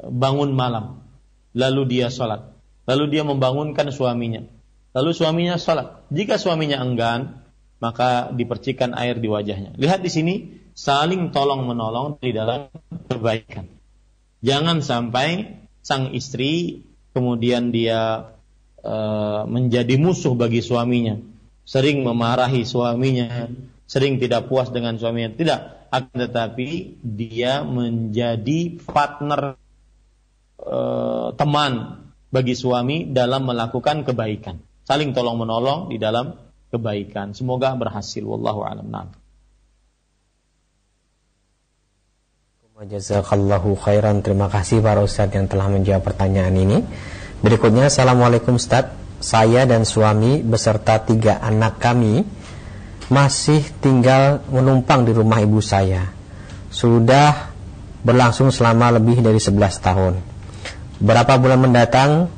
[0.01, 1.05] bangun malam
[1.53, 2.55] lalu dia salat
[2.85, 4.45] Lalu dia membangunkan suaminya.
[4.93, 6.05] Lalu suaminya salat.
[6.13, 7.43] Jika suaminya enggan,
[7.81, 9.75] maka dipercikan air di wajahnya.
[9.81, 10.35] Lihat di sini
[10.77, 12.69] saling tolong menolong di dalam
[13.09, 13.67] kebaikan.
[14.45, 16.85] Jangan sampai sang istri
[17.17, 18.33] kemudian dia
[18.85, 18.97] e,
[19.49, 21.17] menjadi musuh bagi suaminya,
[21.65, 23.49] sering memarahi suaminya,
[23.89, 25.33] sering tidak puas dengan suaminya.
[25.33, 29.57] Tidak, akan tetapi dia menjadi partner
[30.61, 30.79] e,
[31.41, 34.61] teman bagi suami dalam melakukan kebaikan.
[34.85, 36.37] Saling tolong menolong di dalam
[36.69, 37.33] kebaikan.
[37.33, 38.21] Semoga berhasil.
[38.21, 38.91] Wallahu a'lam.
[42.85, 44.21] Jazakallahu khairan.
[44.21, 46.79] Terima kasih para ustadz yang telah menjawab pertanyaan ini.
[47.45, 49.21] Berikutnya, Assalamualaikum Ustadz.
[49.21, 52.25] Saya dan suami beserta tiga anak kami
[53.13, 56.09] masih tinggal menumpang di rumah ibu saya.
[56.73, 57.53] Sudah
[58.01, 60.25] berlangsung selama lebih dari 11 tahun.
[61.05, 62.33] Berapa bulan mendatang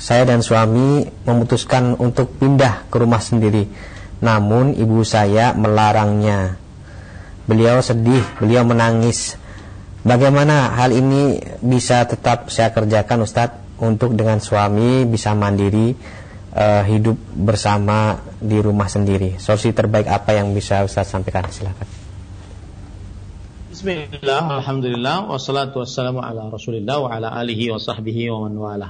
[0.00, 3.68] saya dan suami memutuskan untuk pindah ke rumah sendiri.
[4.24, 6.56] Namun ibu saya melarangnya.
[7.44, 9.36] Beliau sedih, beliau menangis.
[10.00, 15.96] Bagaimana hal ini bisa tetap saya kerjakan Ustadz untuk dengan suami bisa mandiri
[16.54, 19.40] uh, hidup bersama di rumah sendiri.
[19.40, 21.48] Solusi terbaik apa yang bisa Ustadz sampaikan?
[21.48, 21.88] Silakan.
[23.70, 28.88] Bismillah, Alhamdulillah, wassalatu wassalamu ala rasulillah wa ala alihi wa sahbihi wa man wala.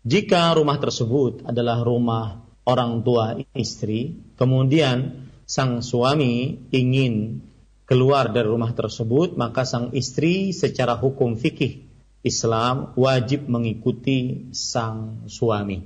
[0.00, 7.44] Jika rumah tersebut adalah rumah orang tua istri, kemudian sang suami ingin
[7.84, 11.83] keluar dari rumah tersebut, maka sang istri secara hukum fikih
[12.24, 15.84] Islam wajib mengikuti sang suami.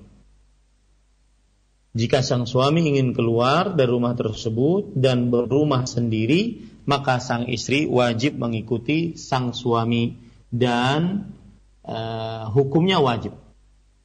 [1.99, 8.39] Jika sang suami ingin keluar dari rumah tersebut dan berumah sendiri, maka sang istri wajib
[8.39, 10.15] mengikuti sang suami
[10.55, 11.35] dan
[11.83, 13.35] uh, hukumnya wajib.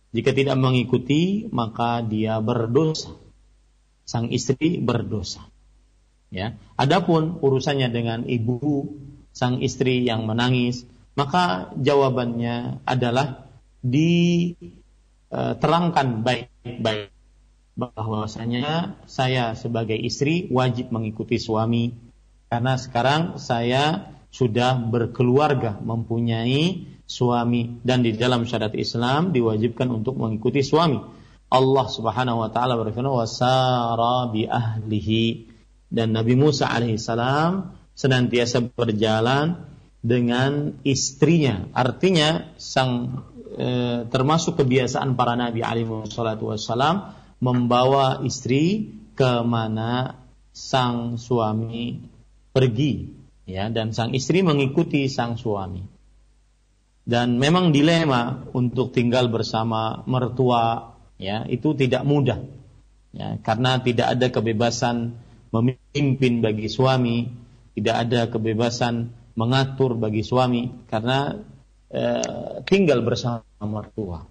[0.10, 3.14] Jika tidak mengikuti, maka dia berdosa.
[4.10, 5.46] Sang istri berdosa.
[6.34, 6.58] Ya.
[6.82, 8.90] Adapun urusannya dengan ibu
[9.34, 13.46] sang istri yang menangis, maka jawabannya adalah
[13.84, 14.48] diterangkan
[16.26, 17.14] baik-baik
[17.74, 21.94] bahwasanya saya sebagai istri wajib mengikuti suami.
[22.50, 27.82] Karena sekarang saya sudah berkeluarga, mempunyai suami.
[27.82, 31.02] Dan di dalam syariat Islam diwajibkan untuk mengikuti suami.
[31.54, 35.50] Allah Subhanahu wa taala berfirman wasara bi ahlihi.
[35.94, 39.73] Dan Nabi Musa alaihissalam senantiasa berjalan
[40.04, 41.72] dengan istrinya.
[41.72, 43.24] Artinya sang
[43.56, 43.70] e,
[44.12, 50.20] termasuk kebiasaan para nabi alaihi wassalam membawa istri ke mana
[50.52, 52.04] sang suami
[52.52, 53.10] pergi
[53.48, 55.82] ya dan sang istri mengikuti sang suami.
[57.04, 62.40] Dan memang dilema untuk tinggal bersama mertua ya itu tidak mudah.
[63.14, 65.14] Ya, karena tidak ada kebebasan
[65.54, 67.30] memimpin bagi suami,
[67.78, 71.34] tidak ada kebebasan mengatur bagi suami karena
[71.90, 74.26] eh, tinggal bersama mertua.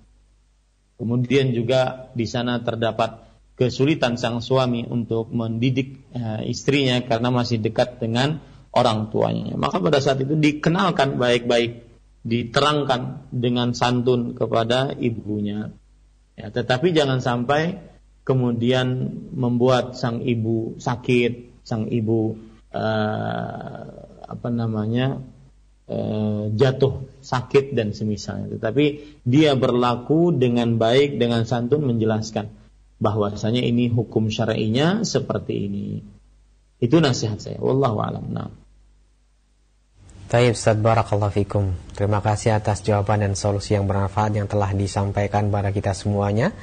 [0.98, 3.26] Kemudian juga di sana terdapat
[3.58, 8.38] kesulitan sang suami untuk mendidik eh, istrinya karena masih dekat dengan
[8.72, 9.54] orang tuanya.
[9.58, 11.84] Maka pada saat itu dikenalkan baik-baik,
[12.24, 15.74] diterangkan dengan santun kepada ibunya.
[16.32, 17.76] Ya, tetapi jangan sampai
[18.24, 22.40] kemudian membuat sang ibu sakit, sang ibu
[22.72, 25.20] uh, apa namanya
[25.88, 28.56] uh, jatuh sakit dan semisalnya.
[28.58, 28.84] Tetapi
[29.28, 32.48] dia berlaku dengan baik dengan santun menjelaskan
[33.02, 35.86] bahwasanya ini hukum syar'inya seperti ini.
[36.82, 37.58] Itu nasihat saya.
[37.62, 38.26] Wallahu a'lam.
[38.30, 38.50] Nah.
[40.32, 45.52] Taib Ustaz Barakallahu Fikum Terima kasih atas jawaban dan solusi yang bermanfaat yang telah disampaikan
[45.52, 46.56] kepada kita semuanya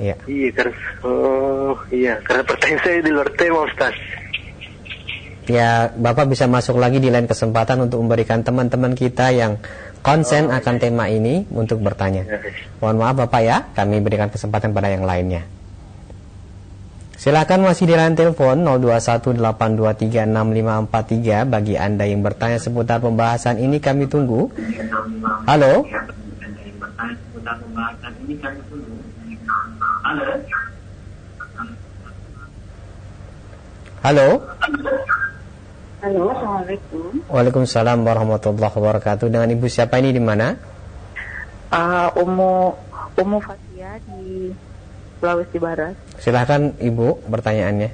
[0.00, 0.16] Iya.
[0.24, 0.74] Iya, karena
[1.04, 3.92] oh, iya, karena pertanyaan saya di luar tema, Ustaz.
[5.44, 9.58] Ya, Bapak bisa masuk lagi di lain kesempatan untuk memberikan teman-teman kita yang
[10.00, 12.24] konsen oh, akan tema ini untuk bertanya.
[12.80, 15.44] Mohon maaf Bapak ya, kami berikan kesempatan pada yang lainnya.
[17.20, 24.48] Silakan masih di line telepon 0218236543 bagi Anda yang bertanya seputar pembahasan ini kami tunggu.
[25.44, 25.84] Halo.
[30.00, 30.40] Halo.
[34.00, 34.40] Halo,
[36.00, 37.28] Assalamualaikum.
[37.28, 39.28] Waalaikumsalam warahmatullahi wabarakatuh.
[39.28, 40.56] Dengan Ibu siapa ini di mana?
[41.68, 42.72] Uh, Umu
[43.20, 44.48] Umu Fatia di
[45.20, 45.92] Sulawesi Barat.
[46.16, 47.92] Silahkan Ibu pertanyaannya.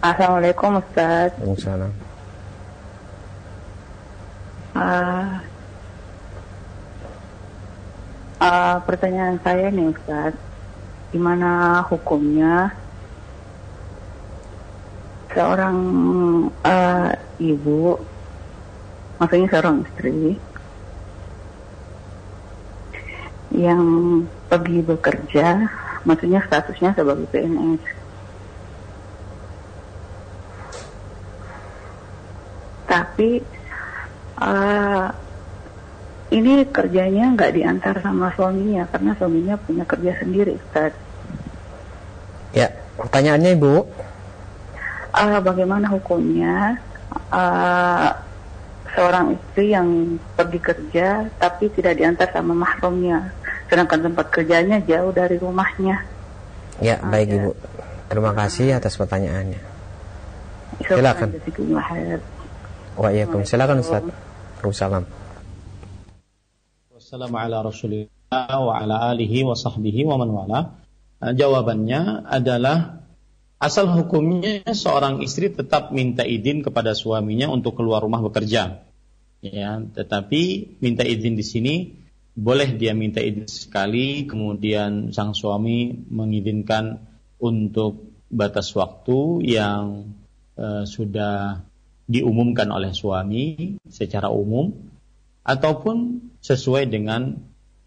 [0.00, 1.36] Assalamualaikum Ustaz.
[1.36, 1.92] Waalaikumsalam.
[4.72, 5.28] Uh,
[8.40, 10.32] uh, pertanyaan saya nih Ustaz,
[11.12, 12.72] gimana hukumnya
[15.32, 15.76] seorang
[16.64, 17.10] uh,
[17.40, 17.96] ibu,
[19.16, 20.36] maksudnya seorang istri
[23.52, 23.84] yang
[24.48, 25.68] pergi bekerja,
[26.08, 27.84] maksudnya statusnya sebagai PNS.
[32.88, 33.40] Tapi
[34.40, 35.08] uh,
[36.32, 40.92] ini kerjanya nggak diantar sama suaminya karena suaminya punya kerja sendiri, Ustaz.
[42.52, 42.68] Ya,
[43.00, 43.74] pertanyaannya Ibu
[45.12, 46.80] uh, bagaimana hukumnya
[47.32, 48.10] uh,
[48.92, 53.32] seorang istri yang pergi kerja tapi tidak diantar sama mahramnya,
[53.68, 56.04] sedangkan tempat kerjanya jauh dari rumahnya.
[56.80, 57.50] Ya, baik Ibu.
[58.12, 59.60] Terima kasih atas pertanyaannya.
[60.84, 61.28] Silakan.
[62.96, 63.48] Waalaikumsalam.
[63.48, 64.02] Silakan Ustaz.
[64.04, 65.04] Waalaikumsalam.
[66.92, 70.60] Wassalamualaikum wa ala alihi wa sahbihi wa man wala.
[71.22, 73.01] Jawabannya adalah
[73.62, 78.82] asal hukumnya seorang istri tetap minta izin kepada suaminya untuk keluar rumah bekerja.
[79.42, 81.74] Ya, tetapi minta izin di sini
[82.34, 87.06] boleh dia minta izin sekali, kemudian sang suami mengizinkan
[87.38, 90.10] untuk batas waktu yang
[90.58, 91.62] uh, sudah
[92.10, 94.74] diumumkan oleh suami secara umum
[95.46, 97.38] ataupun sesuai dengan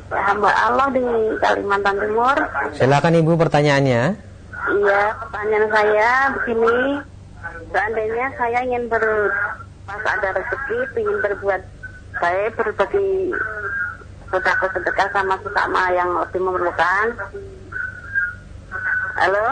[0.09, 1.05] hamba Allah di
[1.37, 2.33] Kalimantan Timur.
[2.81, 4.17] Silakan ibu pertanyaannya.
[4.73, 6.97] Iya, pertanyaan saya begini.
[7.69, 9.05] Seandainya saya ingin ber
[9.85, 11.74] pas ada rezeki, ingin berbuat
[12.19, 13.33] baik, berbagi
[14.31, 17.05] sedekah sedekah sama sesama yang lebih memerlukan.
[19.15, 19.45] Halo?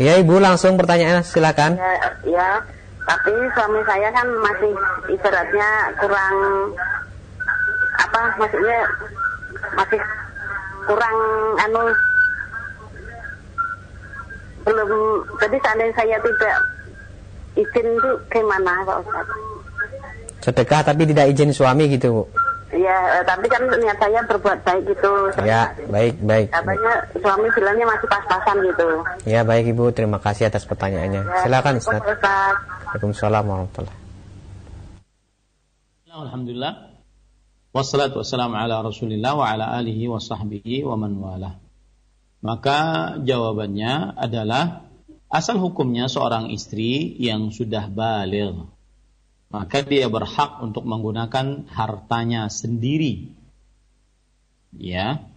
[0.00, 1.76] Ya ibu langsung pertanyaan silakan.
[1.76, 1.92] Ya,
[2.24, 2.50] ya,
[3.04, 4.72] tapi suami saya kan masih
[5.12, 6.36] ibaratnya kurang
[7.94, 8.80] apa maksudnya
[9.76, 10.00] masih
[10.88, 11.18] kurang
[11.62, 11.82] anu
[14.64, 14.90] belum
[15.38, 16.56] jadi seandainya saya tidak
[17.54, 19.28] izin itu gimana Pak Ustaz?
[20.44, 22.22] Sedekah tapi tidak izin suami gitu Bu?
[22.74, 25.12] Iya, tapi kan niat saya berbuat baik gitu.
[25.40, 26.50] Ya, baik, baik.
[26.50, 28.88] Katanya suami bilangnya masih pas-pasan gitu.
[29.24, 29.94] Ya, baik Ibu.
[29.96, 31.22] Terima kasih atas pertanyaannya.
[31.22, 32.02] Ya, Silakan, Ustaz.
[32.02, 34.02] Waalaikumsalam warahmatullahi
[36.14, 36.94] Alhamdulillah.
[37.74, 41.58] Wassalatu wassalamu ala Rasulillah wa ala alihi wa sahbihi wa man wala.
[42.38, 42.78] Maka
[43.18, 44.86] jawabannya adalah
[45.26, 48.73] asal hukumnya seorang istri yang sudah balik
[49.54, 53.30] maka dia berhak untuk menggunakan hartanya sendiri.
[54.74, 55.30] Ya.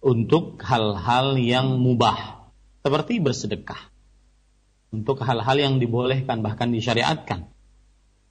[0.00, 2.48] Untuk hal-hal yang mubah.
[2.80, 3.92] Seperti bersedekah.
[4.88, 7.44] Untuk hal-hal yang dibolehkan bahkan disyariatkan.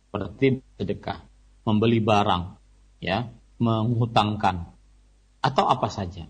[0.10, 1.22] Seperti sedekah
[1.70, 2.58] membeli barang.
[2.98, 3.30] Ya.
[3.62, 4.74] Menghutangkan.
[5.46, 6.26] Atau apa saja.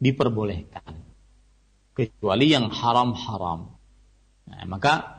[0.00, 0.96] Diperbolehkan.
[1.92, 3.76] Kecuali yang haram-haram.
[4.48, 5.17] Nah, maka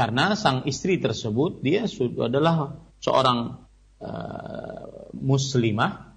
[0.00, 1.84] karena sang istri tersebut dia
[2.24, 2.72] adalah
[3.04, 3.68] seorang
[4.00, 6.16] uh, muslimah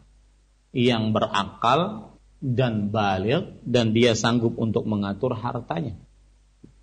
[0.72, 6.00] yang berakal dan balik dan dia sanggup untuk mengatur hartanya.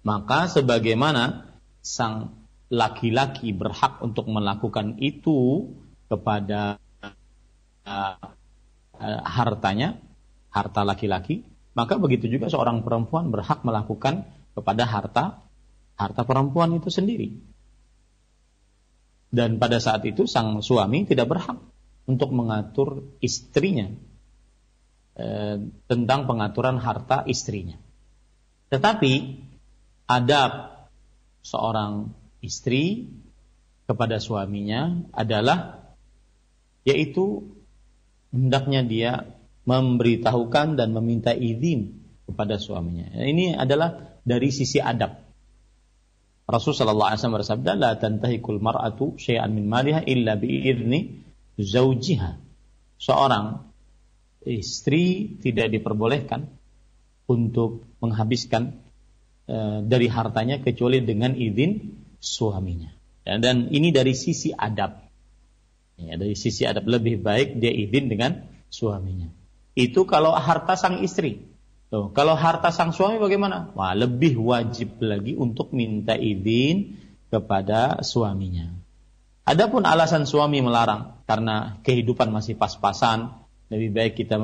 [0.05, 1.49] Maka sebagaimana
[1.81, 2.37] sang
[2.69, 5.73] laki-laki berhak untuk melakukan itu
[6.13, 6.77] kepada
[7.89, 8.29] uh,
[9.25, 9.97] hartanya,
[10.53, 15.25] harta laki-laki, maka begitu juga seorang perempuan berhak melakukan kepada harta
[16.01, 17.37] harta perempuan itu sendiri.
[19.31, 21.61] Dan pada saat itu sang suami tidak berhak
[22.09, 23.93] untuk mengatur istrinya
[25.15, 27.79] eh, tentang pengaturan harta istrinya.
[28.73, 29.13] Tetapi
[30.11, 30.83] adab
[31.47, 32.11] seorang
[32.43, 33.07] istri
[33.87, 35.87] kepada suaminya adalah
[36.83, 37.55] yaitu
[38.35, 39.13] hendaknya dia
[39.69, 43.15] memberitahukan dan meminta izin kepada suaminya.
[43.15, 45.30] Ini adalah dari sisi adab.
[46.51, 51.23] Rasul sallallahu alaihi wasallam bersabda, "La tantahikul mar'atu syai'an min maliha illa bi'izni
[51.57, 52.37] zaujiha."
[53.01, 53.71] Seorang
[54.45, 56.51] istri tidak diperbolehkan
[57.31, 58.83] untuk menghabiskan
[59.47, 62.91] e, dari hartanya kecuali dengan izin suaminya.
[63.23, 65.07] Dan, dan ini dari sisi adab.
[66.01, 68.43] Ya, dari sisi adab lebih baik dia izin dengan
[68.73, 69.31] suaminya.
[69.79, 71.50] Itu kalau harta sang istri.
[71.91, 73.75] Tuh, kalau harta sang suami bagaimana?
[73.75, 76.95] Wah, lebih wajib lagi untuk minta izin
[77.27, 78.71] kepada suaminya.
[79.43, 83.35] Adapun alasan suami melarang karena kehidupan masih pas-pasan,
[83.75, 84.39] lebih baik kita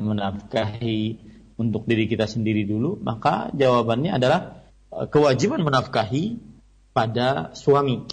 [0.00, 1.20] menafkahi
[1.60, 4.64] untuk diri kita sendiri dulu, maka jawabannya adalah
[4.96, 6.40] eh, kewajiban menafkahi
[6.96, 8.08] pada suami,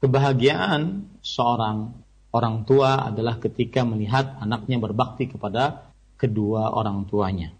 [0.00, 1.92] Kebahagiaan seorang
[2.32, 7.52] orang tua adalah ketika melihat anaknya berbakti kepada kedua orang tuanya.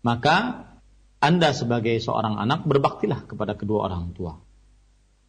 [0.00, 0.64] Maka
[1.20, 4.32] Anda sebagai seorang anak berbaktilah kepada kedua orang tua.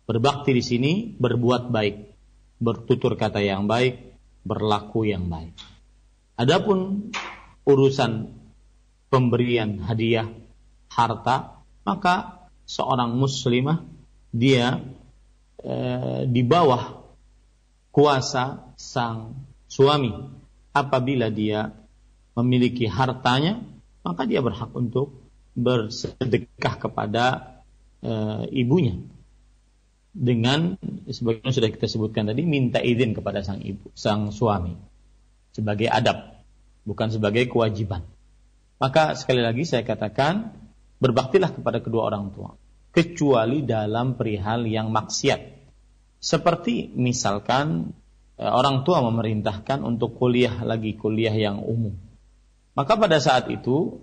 [0.08, 1.96] Berbakti di sini berbuat baik,
[2.64, 4.16] bertutur kata yang baik,
[4.48, 5.60] berlaku yang baik.
[6.40, 7.12] Adapun
[7.68, 8.32] urusan
[9.12, 10.45] pemberian hadiah
[10.96, 13.84] harta, maka seorang muslimah
[14.32, 14.80] dia
[15.60, 15.76] e,
[16.26, 17.04] di bawah
[17.92, 19.36] kuasa sang
[19.68, 20.12] suami.
[20.76, 21.72] Apabila dia
[22.36, 23.64] memiliki hartanya,
[24.04, 25.24] maka dia berhak untuk
[25.56, 27.56] bersedekah kepada
[28.04, 28.12] e,
[28.52, 29.00] ibunya
[30.16, 30.80] dengan
[31.12, 34.72] sebagaimana sudah kita sebutkan tadi minta izin kepada sang ibu, sang suami
[35.52, 36.44] sebagai adab,
[36.88, 38.04] bukan sebagai kewajiban.
[38.80, 40.56] Maka sekali lagi saya katakan
[41.00, 42.56] berbaktilah kepada kedua orang tua
[42.96, 45.68] kecuali dalam perihal yang maksiat.
[46.16, 47.92] Seperti misalkan
[48.40, 52.00] eh, orang tua memerintahkan untuk kuliah lagi kuliah yang umum.
[52.76, 54.00] Maka pada saat itu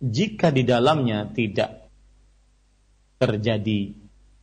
[0.00, 1.88] jika di dalamnya tidak
[3.20, 3.96] terjadi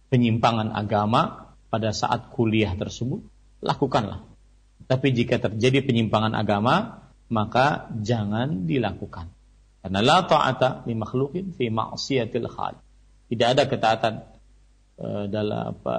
[0.10, 3.22] penyimpangan agama pada saat kuliah tersebut
[3.62, 4.26] lakukanlah.
[4.90, 9.37] Tapi jika terjadi penyimpangan agama maka jangan dilakukan
[9.88, 12.84] karena la ta'ata li makhlukin fi ma'siyatil khaliq.
[13.32, 14.14] Tidak ada ketaatan
[15.00, 15.96] uh, dalam apa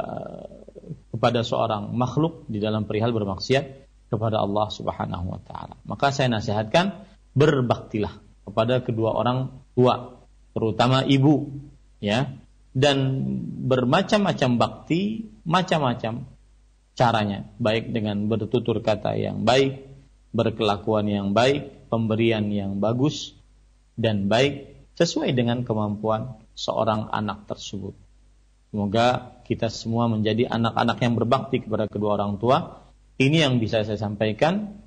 [1.08, 3.64] kepada seorang makhluk di dalam perihal bermaksiat
[4.12, 5.80] kepada Allah Subhanahu wa taala.
[5.88, 8.12] Maka saya nasihatkan berbaktilah
[8.44, 10.20] kepada kedua orang tua,
[10.52, 11.48] terutama ibu,
[12.04, 12.28] ya.
[12.76, 13.24] Dan
[13.64, 16.28] bermacam-macam bakti, macam-macam
[16.92, 19.88] caranya, baik dengan bertutur kata yang baik,
[20.36, 23.37] berkelakuan yang baik, pemberian yang bagus,
[23.98, 27.98] dan baik sesuai dengan kemampuan seorang anak tersebut.
[28.70, 32.86] Semoga kita semua menjadi anak-anak yang berbakti kepada kedua orang tua.
[33.18, 34.86] Ini yang bisa saya sampaikan.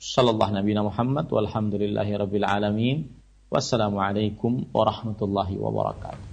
[0.00, 3.08] Sallallahu Nabi Muhammad walhamdulillahi rabbil alamin.
[3.48, 6.29] Wassalamualaikum warahmatullahi wabarakatuh.